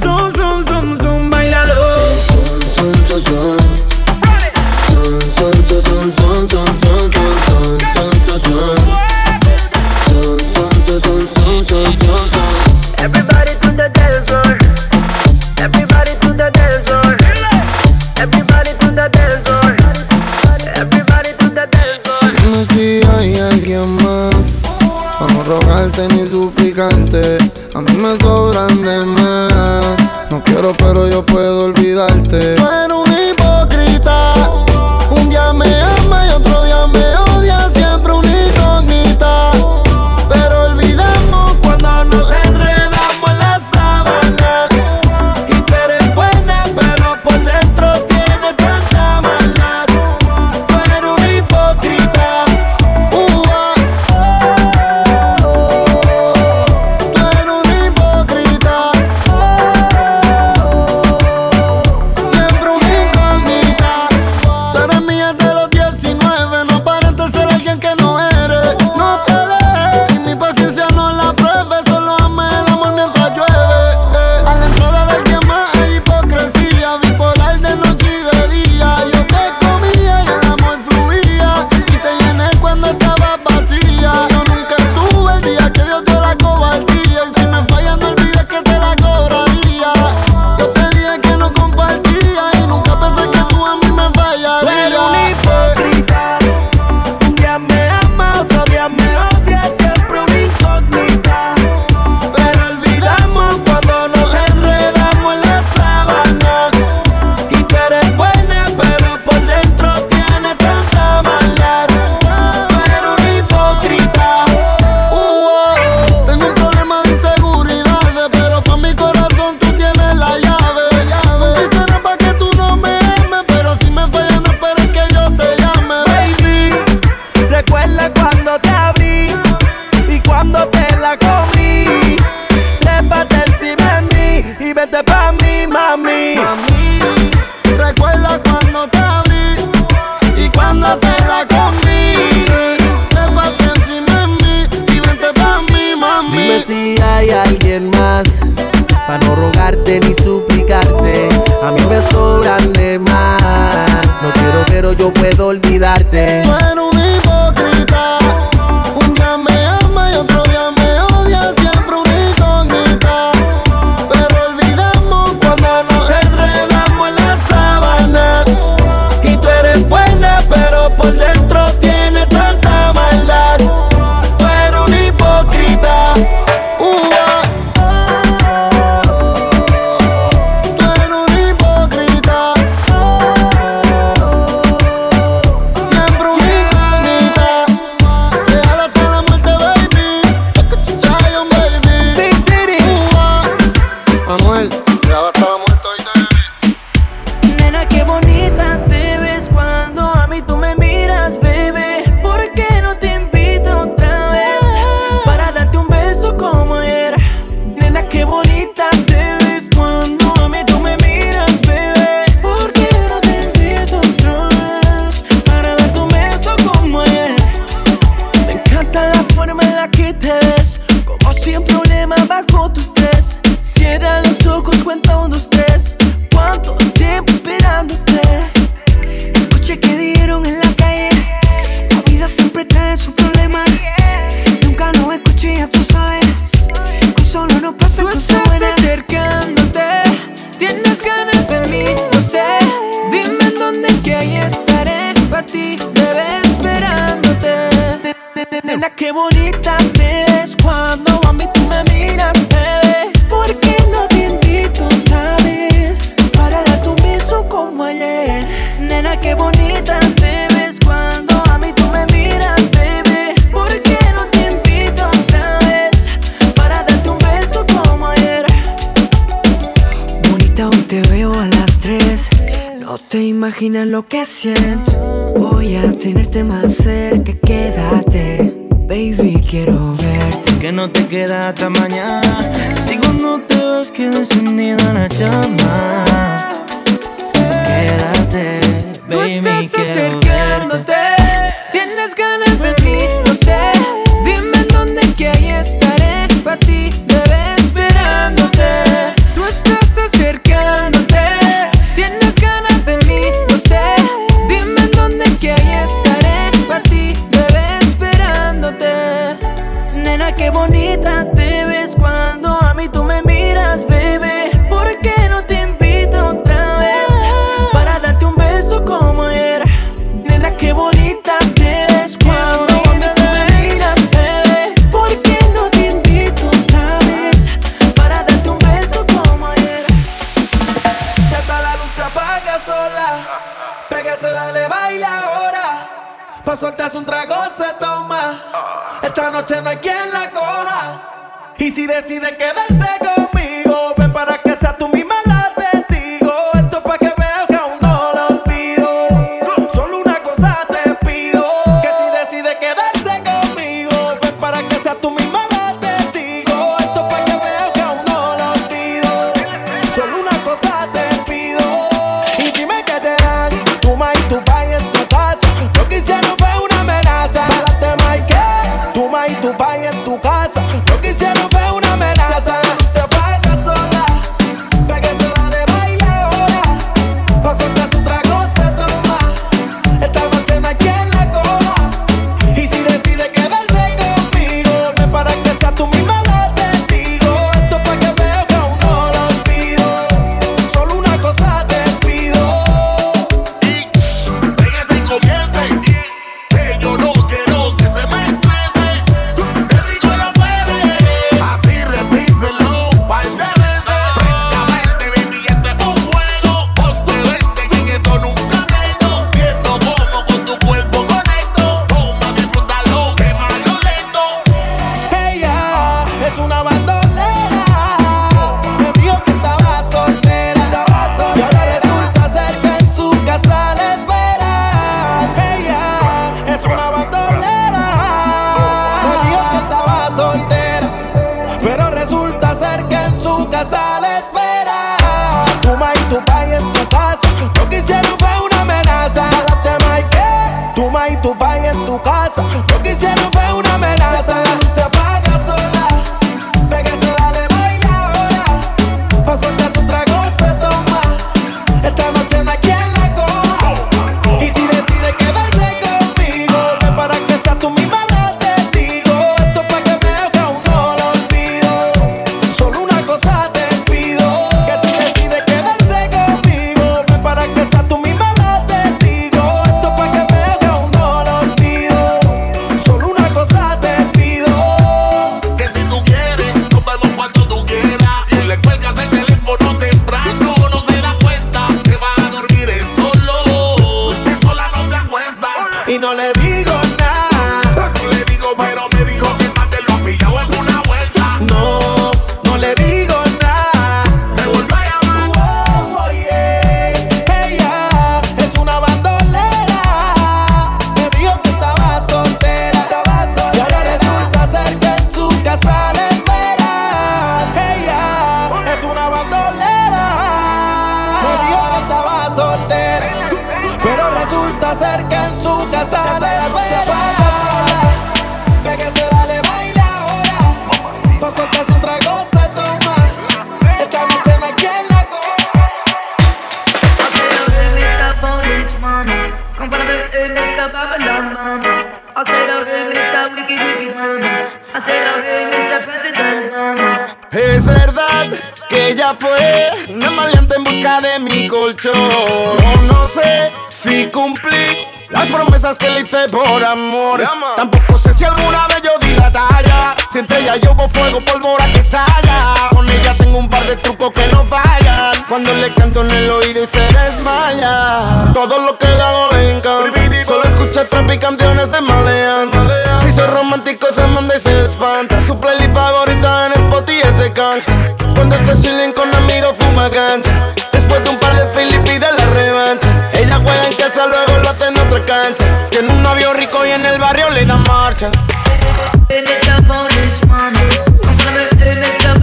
por 546.33 546.65
amor. 546.65 547.23
Tampoco 547.57 547.97
sé 547.97 548.13
si 548.13 548.25
alguna 548.25 548.67
vez 548.67 548.83
yo 548.83 548.99
di 549.01 549.15
la 549.15 549.31
talla. 549.31 549.95
Si 550.11 550.19
entre 550.19 550.41
ella 550.41 550.57
yo 550.57 550.77
con 550.77 550.91
fuego, 550.91 551.19
pólvora 551.21 551.73
que 551.73 551.83
salga. 551.83 552.69
Con 552.71 552.89
ella 552.89 553.15
tengo 553.17 553.39
un 553.39 553.49
par 553.49 553.65
de 553.65 553.77
trucos 553.77 554.11
que 554.13 554.27
no 554.29 554.45
fallan. 554.45 555.25
Cuando 555.29 555.55
le 555.55 555.73
canto 555.75 556.01
en 556.01 556.11
el 556.11 556.31
oído 556.31 556.65
y 556.65 556.67
se 556.67 556.81
desmaya. 556.81 558.33
Todo 558.35 558.59
lo 558.59 558.77
que 558.77 558.87
hago 558.87 559.29
le 559.33 559.53
encanta. 559.53 560.25
Solo 560.25 560.45
escucha 560.45 560.85
trap 560.85 561.13
y 561.13 561.19
canciones 561.19 561.71
de 561.71 561.81
maleante. 561.81 562.59
Si 563.03 563.13
soy 563.13 563.29
romántico, 563.29 563.87
se 563.93 564.05
manda 564.09 564.37
y 564.37 564.41
se 564.41 564.65
espanta. 564.65 565.21
Su 565.25 565.39
playlist 565.39 565.75
favorita 565.75 566.47
en 566.47 566.53
Spotify 566.65 567.01
es 567.05 567.19
de 567.19 567.31
gangsta. 567.31 567.95
Cuando 568.15 568.35
está 568.35 568.61
chilling 568.61 568.93
con 568.93 569.15
amigos, 569.15 569.55
fuma 569.59 569.89
cancha 569.91 570.55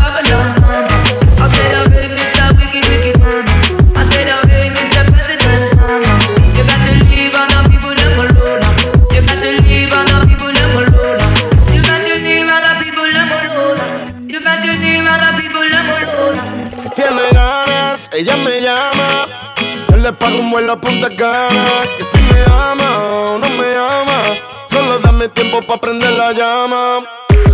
Babylon. 0.07 0.57
I 1.37 1.45
said, 1.53 1.73
oh. 1.77 1.85
Wicked, 2.57 2.81
wicked. 2.89 3.21
I 3.93 4.01
said, 4.01 4.25
oh. 4.33 4.41
President 4.97 5.41
man. 5.45 6.01
You 6.57 6.63
got 6.65 6.81
to 6.81 6.91
leave 7.05 7.37
all 7.37 7.45
the 7.45 7.61
people 7.69 7.93
them 7.93 8.17
alone. 8.17 8.65
You 9.13 9.21
got 9.21 9.37
to 9.37 9.49
leave 9.69 9.93
all 9.93 10.01
the 10.01 10.17
people 10.25 10.49
them 10.49 10.73
alone. 10.81 11.21
You 11.69 11.81
got 11.85 12.01
to 12.01 12.13
leave 12.25 12.49
all 12.49 12.57
the 12.57 12.71
people 12.81 13.05
them 13.13 13.29
alone. 13.37 13.77
You 14.27 14.41
got 14.41 14.57
to 14.63 14.71
leave 14.81 15.05
all 15.05 15.21
the 15.21 15.29
people 15.37 15.69
them 15.69 15.89
alone. 15.93 16.37
Si 16.81 16.89
tiene 16.97 17.21
ganas, 17.31 18.09
ella 18.17 18.35
me 18.37 18.61
llama. 18.61 19.29
Yo 19.91 19.97
le 19.97 20.11
pago 20.13 20.39
un 20.39 20.49
vuelo 20.49 20.73
a 20.73 20.81
Punta 20.81 21.09
Cana. 21.13 22.16
Llama. 26.37 26.99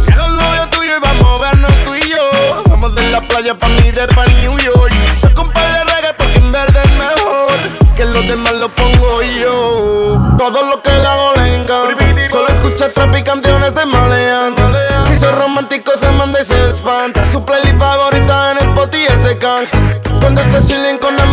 Llega 0.05 0.25
el 0.25 0.35
novio 0.35 0.67
tuyo 0.69 0.97
y 0.97 0.99
vamos 0.99 1.41
a 1.41 1.45
vernos 1.45 1.71
tú 1.85 1.95
y 1.95 2.09
yo. 2.09 2.63
Vamos 2.69 2.93
de 2.95 3.09
la 3.11 3.21
playa 3.21 3.57
pa' 3.57 3.69
mi 3.69 3.91
depa 3.91 4.25
en 4.25 4.41
New 4.41 4.57
York. 4.59 4.93
Yo 5.21 5.33
con 5.33 5.49
par 5.51 5.63
de 5.63 5.83
reggae 5.85 6.13
porque 6.17 6.37
en 6.37 6.51
verde 6.51 6.81
es 6.83 6.91
mejor. 6.97 7.95
Que 7.95 8.05
los 8.05 8.27
demás 8.27 8.53
lo 8.55 8.67
pongo 8.69 9.21
yo. 9.21 10.35
Todo 10.37 10.65
lo 10.69 10.81
que 10.81 10.91
le 10.91 11.07
hago 11.07 11.33
le 11.37 11.55
encanta. 11.55 12.29
Solo 12.29 12.47
escucha 12.49 12.89
trap 12.89 13.15
y 13.15 13.23
canciones 13.23 13.73
de 13.73 13.85
maleante. 13.85 14.61
Si 15.07 15.17
soy 15.17 15.31
romántico 15.31 15.91
se 15.97 16.09
manda 16.11 16.41
y 16.41 16.43
se 16.43 16.69
espanta. 16.69 17.23
Su 17.31 17.45
playlist 17.45 17.79
favorita 17.79 18.51
en 18.51 18.57
Spotify 18.69 19.05
es 19.07 19.23
de 19.23 19.35
gangsta. 19.35 19.79
Cuando 20.19 20.41
está 20.41 20.65
chilling 20.65 20.97
con 20.97 21.17
amigos 21.19 21.32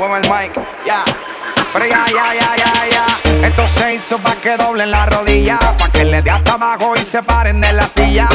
súbeme 0.00 0.18
el 0.18 0.30
mic. 0.30 0.52
Ya. 0.86 1.04
Pero 1.72 1.84
ya, 1.86 2.04
ya, 2.06 2.34
ya, 2.34 2.56
ya, 2.56 2.72
ya. 2.90 3.46
Esto 3.46 3.66
se 3.66 3.94
hizo 3.94 4.18
pa' 4.18 4.34
que 4.36 4.56
doblen 4.56 4.90
la 4.90 5.06
rodilla. 5.06 5.58
Pa' 5.78 5.90
que 5.92 6.04
le 6.04 6.22
dé 6.22 6.30
hasta 6.30 6.54
abajo 6.54 6.94
y 7.00 7.04
se 7.04 7.22
paren 7.22 7.60
de 7.60 7.72
la 7.72 7.88
silla. 7.88 8.28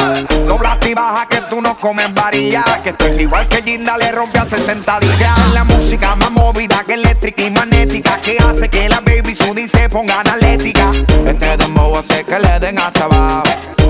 Dobla 0.46 0.78
y 0.82 0.94
baja 0.94 1.26
que 1.26 1.40
tú 1.50 1.60
no 1.60 1.76
comes 1.78 2.14
varilla. 2.14 2.62
Que 2.82 2.90
esto 2.90 3.06
es 3.06 3.20
igual 3.20 3.46
que 3.48 3.62
Ginda 3.62 3.98
le 3.98 4.12
rompe 4.12 4.38
a 4.38 4.46
60 4.46 5.00
días. 5.00 5.52
La 5.52 5.64
música 5.64 6.14
más 6.14 6.30
movida 6.30 6.84
que 6.84 6.94
eléctrica 6.94 7.42
y 7.42 7.50
magnética. 7.50 8.20
Que 8.22 8.38
hace 8.38 8.68
que 8.68 8.88
la 8.88 9.00
baby 9.00 9.34
Sudi 9.34 9.68
se 9.68 9.88
ponga 9.88 10.20
analética. 10.20 10.92
Este 11.26 11.56
dembow 11.56 11.98
hace 11.98 12.24
que 12.24 12.38
le 12.38 12.58
den 12.60 12.78
hasta 12.78 13.04
abajo. 13.04 13.42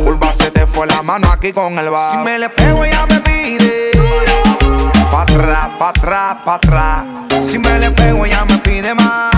Urba 0.06 0.32
se 0.32 0.50
te 0.50 0.66
fue 0.66 0.86
la 0.86 1.02
mano 1.02 1.30
aquí 1.30 1.52
con 1.52 1.78
el 1.78 1.90
bajo. 1.90 2.12
Si 2.12 2.18
me 2.18 2.38
le 2.38 2.48
pego 2.48 2.84
ya 2.84 3.06
me 3.06 3.20
pide. 3.20 3.92
Pa' 5.16 5.22
atrás, 5.22 5.68
pa' 5.78 5.88
atrás, 5.88 6.36
pa' 6.44 6.54
atrás. 6.56 7.04
Si 7.40 7.58
me 7.58 7.78
le 7.78 7.90
pego 7.90 8.26
ya 8.26 8.44
me 8.44 8.58
pide 8.58 8.94
más. 8.94 9.32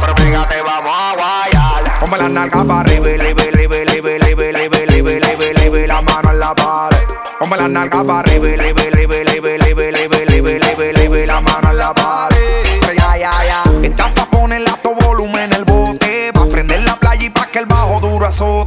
Pero 0.00 0.16
fíjate, 0.16 0.60
vamos 0.60 0.92
a 0.92 1.14
guayar. 1.14 2.00
Ponme 2.00 2.18
la 2.18 2.28
nalga 2.28 2.64
para 2.64 2.80
arriba, 2.80 3.10
y 3.10 3.16
libe, 3.16 3.52
libe, 3.52 3.84
libe, 3.84 4.18
libe, 4.18 4.52
libe, 4.52 4.86
libe, 4.88 5.20
libe, 5.20 5.54
libe, 5.54 5.86
la 5.86 6.02
mano 6.02 6.32
en 6.32 6.40
la 6.40 6.52
pared. 6.52 6.98
Ponme 7.38 7.56
la 7.56 7.68
nalga 7.68 8.02
para 8.02 8.18
arriba, 8.18 8.48
y 8.48 8.56
libe, 8.56 8.90
libe, 8.90 9.24
libe, 9.24 9.56
libe, 9.56 9.92
libe, 9.92 10.26
libe, 10.26 10.58
libe, 10.58 10.92
libe, 10.94 11.26
la 11.28 11.40
mano 11.40 11.70
en 11.70 11.78
la 11.78 11.94
pared. 11.94 12.82
Ya, 12.98 13.16
ya, 13.16 13.44
ya. 13.44 13.62
Estás 13.84 14.10
pa' 14.16 14.26
ponerle 14.26 14.68
alto 14.68 14.96
volumen 14.96 15.44
en 15.44 15.52
el 15.52 15.64
bote. 15.64 16.32
Pa' 16.34 16.44
prender 16.46 16.82
la 16.82 16.96
playa 16.96 17.24
y 17.24 17.30
pa' 17.30 17.46
que 17.46 17.60
el 17.60 17.66
bajo 17.66 18.00
duro 18.00 18.26
azote. 18.26 18.65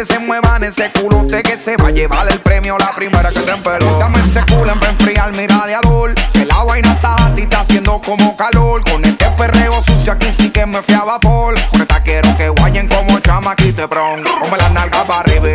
Sueltes 0.00 0.16
se 0.16 0.18
muevan 0.18 0.62
ese 0.64 0.90
culote 0.92 1.42
que 1.42 1.58
se 1.58 1.76
va 1.76 1.88
a 1.88 1.90
llevar 1.90 2.26
el 2.28 2.40
premio 2.40 2.78
la 2.78 2.94
primera 2.94 3.28
que 3.28 3.40
te 3.40 3.50
empeló. 3.50 3.98
Dame 3.98 4.18
ese 4.20 4.40
culo 4.46 4.72
en 4.72 4.82
enfriar 4.82 5.32
mi 5.32 5.46
radiador. 5.46 6.14
Que 6.32 6.46
la 6.46 6.64
vaina 6.64 6.92
está 6.92 7.32
y 7.36 7.42
está 7.42 7.60
haciendo 7.60 8.00
como 8.00 8.36
calor. 8.36 8.82
Con 8.90 9.04
este 9.04 9.26
perreo 9.32 9.82
sucio 9.82 10.12
aquí 10.12 10.32
sí 10.32 10.50
que 10.50 10.64
me 10.64 10.82
fui 10.82 10.94
a 10.94 11.04
vapor. 11.04 11.54
Con 11.70 11.82
esta 11.82 12.02
quiero 12.02 12.34
que 12.38 12.48
guayen 12.48 12.88
como 12.88 13.20
de 13.72 13.86
bron. 13.86 14.22
Ponme 14.40 14.58
la 14.58 14.68
nalga 14.70 15.04
para 15.04 15.20
arriba, 15.20 15.48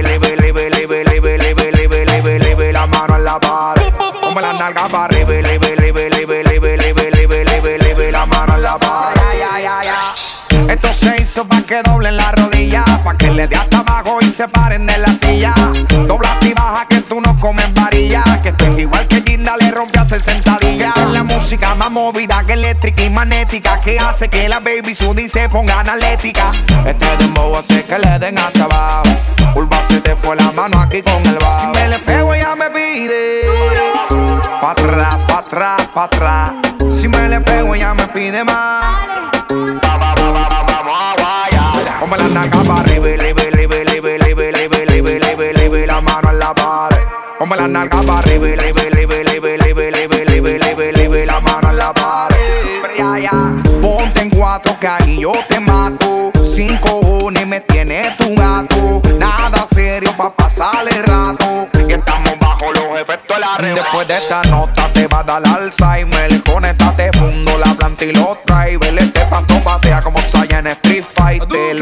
hizo 11.35 11.45
pa' 11.45 11.63
que 11.63 11.83
doblen 11.83 12.15
la 12.15 12.31
rodilla, 12.31 12.85
pa' 13.03 13.17
que 13.17 13.29
le 13.29 13.45
dé 13.45 13.57
hasta 13.57 13.79
abajo 13.79 14.19
y 14.21 14.29
se 14.31 14.47
paren 14.47 14.87
de 14.87 14.97
la 14.97 15.13
silla. 15.13 15.53
Dobla 16.07 16.37
y 16.39 16.53
baja 16.53 16.87
que 16.87 17.01
tú 17.01 17.19
no 17.19 17.37
comes 17.41 17.73
varilla, 17.73 18.23
que 18.41 18.49
esto 18.49 18.63
es 18.63 18.79
igual 18.79 19.05
que 19.09 19.21
Ginda 19.21 19.57
le 19.57 19.69
rompe 19.71 19.99
a 19.99 20.05
60 20.05 20.59
días. 20.61 20.95
Es 20.95 21.11
la 21.11 21.23
música 21.23 21.75
más 21.75 21.91
movida 21.91 22.41
que 22.47 22.53
eléctrica 22.53 23.03
y 23.03 23.09
magnética, 23.09 23.81
que 23.81 23.99
hace 23.99 24.29
que 24.29 24.47
la 24.47 24.61
baby 24.61 24.95
Sudi 24.95 25.27
se 25.27 25.49
ponga 25.49 25.81
analética. 25.81 26.53
Este 26.85 27.17
dembow 27.17 27.57
hace 27.57 27.83
que 27.83 27.99
le 27.99 28.17
den 28.17 28.37
hasta 28.37 28.63
abajo. 28.63 29.09
Urba 29.55 29.83
se 29.83 29.99
te 29.99 30.15
fue 30.15 30.37
la 30.37 30.53
mano 30.53 30.79
aquí 30.79 31.01
con 31.01 31.21
el 31.25 31.35
bajo. 31.35 31.59
Si 31.59 31.67
me 31.77 31.89
le 31.89 31.99
pego 31.99 32.33
ya 32.33 32.55
me 32.55 32.69
pide. 32.69 33.41
Pa' 34.61 34.71
atrás, 34.71 35.17
pa' 35.27 35.39
atrás, 35.39 35.87
pa' 35.93 36.03
atrás. 36.05 36.51
Si 36.89 37.09
me 37.09 37.27
le 37.27 37.41
pego 37.41 37.75
ya 37.75 37.93
me 37.93 38.07
pide 38.07 38.45
más. 38.45 38.85
Vamos 39.49 40.15
a 40.21 40.23
guayar. 40.23 40.55
Ponme 40.65 41.24
libe, 42.35 43.17
libe, 43.17 43.51
libe, 43.51 43.85
libe, 43.85 44.85
libe, 45.21 45.53
libe, 45.53 45.87
la 45.87 46.01
mano 46.01 46.31
en 46.31 46.39
la 46.39 46.53
pared. 46.53 46.97
Ponme 47.39 47.55
la 47.55 47.67
nalga 47.67 48.01
para 48.01 48.19
arriba, 48.19 48.47
libe, 48.47 48.89
libe, 50.91 51.25
la 51.25 51.39
mano 51.39 51.69
en 51.69 51.77
la 51.77 51.93
pared. 51.93 52.37
Ya, 52.97 53.19
ya. 53.19 53.31
Ponte 53.81 54.21
en 54.21 54.29
cuatro 54.29 54.77
que 54.79 54.87
ahí 54.87 55.21
yo 55.21 55.31
te 55.47 55.59
mato. 55.59 56.31
Sin 56.43 56.77
cojones 56.77 57.47
me 57.47 57.61
tienes 57.61 58.17
tu 58.17 58.35
gato. 58.35 59.01
Nada 59.17 59.65
serio 59.67 60.11
pa' 60.17 60.33
pasar 60.33 60.85
el 60.89 61.03
rato. 61.03 61.67
Y 61.87 61.93
estamos 61.93 62.37
bajo 62.39 62.73
los 62.73 62.99
efectos 62.99 63.37
de 63.37 63.41
la 63.41 63.75
Después 63.75 64.07
de 64.07 64.17
esta 64.17 64.41
nota 64.43 64.89
te 64.93 65.07
va 65.07 65.19
a 65.19 65.23
dar 65.23 65.47
Alzheimer. 65.47 66.43
Conéctate, 66.43 67.11
fundo 67.13 67.57
la 67.57 67.73
planta 67.73 68.05
y 68.05 68.11
los 68.13 68.37
drivers. 68.45 69.01
Este 69.01 69.25
pasto 69.25 69.55
patea 69.63 70.01
como 70.01 70.19
Fighter. 70.65 70.84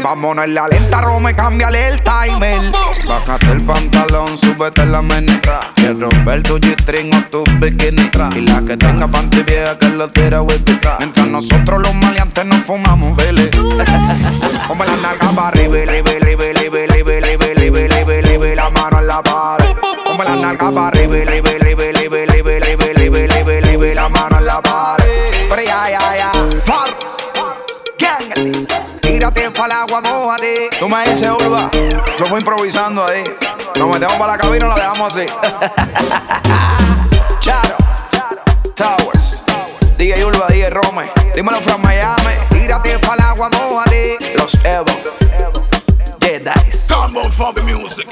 Vámonos 0.04 0.44
en 0.44 0.52
la 0.52 0.68
lenta, 0.68 1.00
Rome, 1.00 1.34
cámbiale 1.34 1.88
el 1.88 2.02
timer. 2.02 2.60
Bájate 3.08 3.52
el 3.52 3.64
pantalón, 3.64 4.36
súbete 4.36 4.84
la 4.84 5.00
menestra. 5.00 5.72
Quiero 5.76 6.10
ver 6.26 6.42
tu 6.42 6.58
G-string 6.58 7.10
o 7.14 7.22
tu 7.30 7.42
bikini. 7.58 8.10
Y 8.36 8.40
la 8.42 8.60
que 8.60 8.76
tenga 8.76 9.08
panty 9.08 9.42
vieja 9.44 9.78
que 9.78 9.88
lo 9.88 10.06
tira 10.08 10.44
trap. 10.82 10.98
Mientras 10.98 11.26
nosotros 11.28 11.80
los 11.80 11.94
maleantes 11.94 12.44
nos 12.44 12.58
fumamos, 12.64 13.16
vele. 13.16 13.46
Ponme 14.68 14.84
la 14.84 14.96
nalga 14.96 15.30
para 15.34 15.48
arriba, 15.48 15.74
libe, 15.74 16.20
libe, 16.20 16.52
libe, 16.52 16.86
libe, 16.86 17.20
libe, 17.22 17.54
libe, 17.54 17.88
libe, 17.88 18.22
libe, 18.22 18.56
la 18.56 18.68
mano 18.68 18.98
en 18.98 19.06
la 19.06 19.22
pared. 19.22 19.74
Ponme 20.04 20.24
la 20.24 20.36
nalga 20.36 20.70
para 20.70 20.88
arriba, 20.88 21.16
libe, 21.16 21.58
libe, 21.60 21.92
libe, 21.94 22.26
libe, 22.26 22.60
libe, 22.60 22.94
libe, 22.94 23.26
libe, 23.26 23.60
libe, 23.62 23.94
la 23.94 24.10
mano 24.10 24.36
en 24.36 24.44
la 24.44 24.60
pared. 24.60 25.48
Pero 25.48 25.62
ya, 25.62 25.88
ya, 25.88 26.14
ya. 26.14 26.32
Far. 26.66 26.90
Gang 27.98 28.83
échate 29.24 29.50
para 29.50 29.66
el 29.66 29.72
agua, 29.72 30.00
mojate. 30.00 30.70
Tú 30.78 30.88
me 30.88 31.08
dices, 31.08 31.28
Urba, 31.28 31.70
yo 32.18 32.26
fui 32.26 32.38
improvisando 32.38 33.04
ahí. 33.06 33.24
Nos 33.78 33.88
metemos 33.88 34.16
para 34.16 34.32
la 34.32 34.38
cabina 34.38 34.66
y 34.66 34.68
la 34.68 34.74
dejamos 34.74 35.16
así. 35.16 35.26
Charo, 37.40 37.76
Towers, 38.76 39.42
DJ 39.96 40.24
Urba, 40.24 40.46
DJ 40.48 40.70
Rome. 40.70 41.10
Dímelo 41.34 41.60
from 41.62 41.82
Miami, 41.82 42.34
tírate 42.50 42.98
para 42.98 43.14
el 43.14 43.20
agua, 43.20 43.48
mojate. 43.50 44.16
Los 44.36 44.54
Evo, 44.64 44.90
Dead 46.18 46.46
Eyes. 46.46 46.86
Combo 46.88 47.30
Funk 47.30 47.62
Music. 47.62 48.08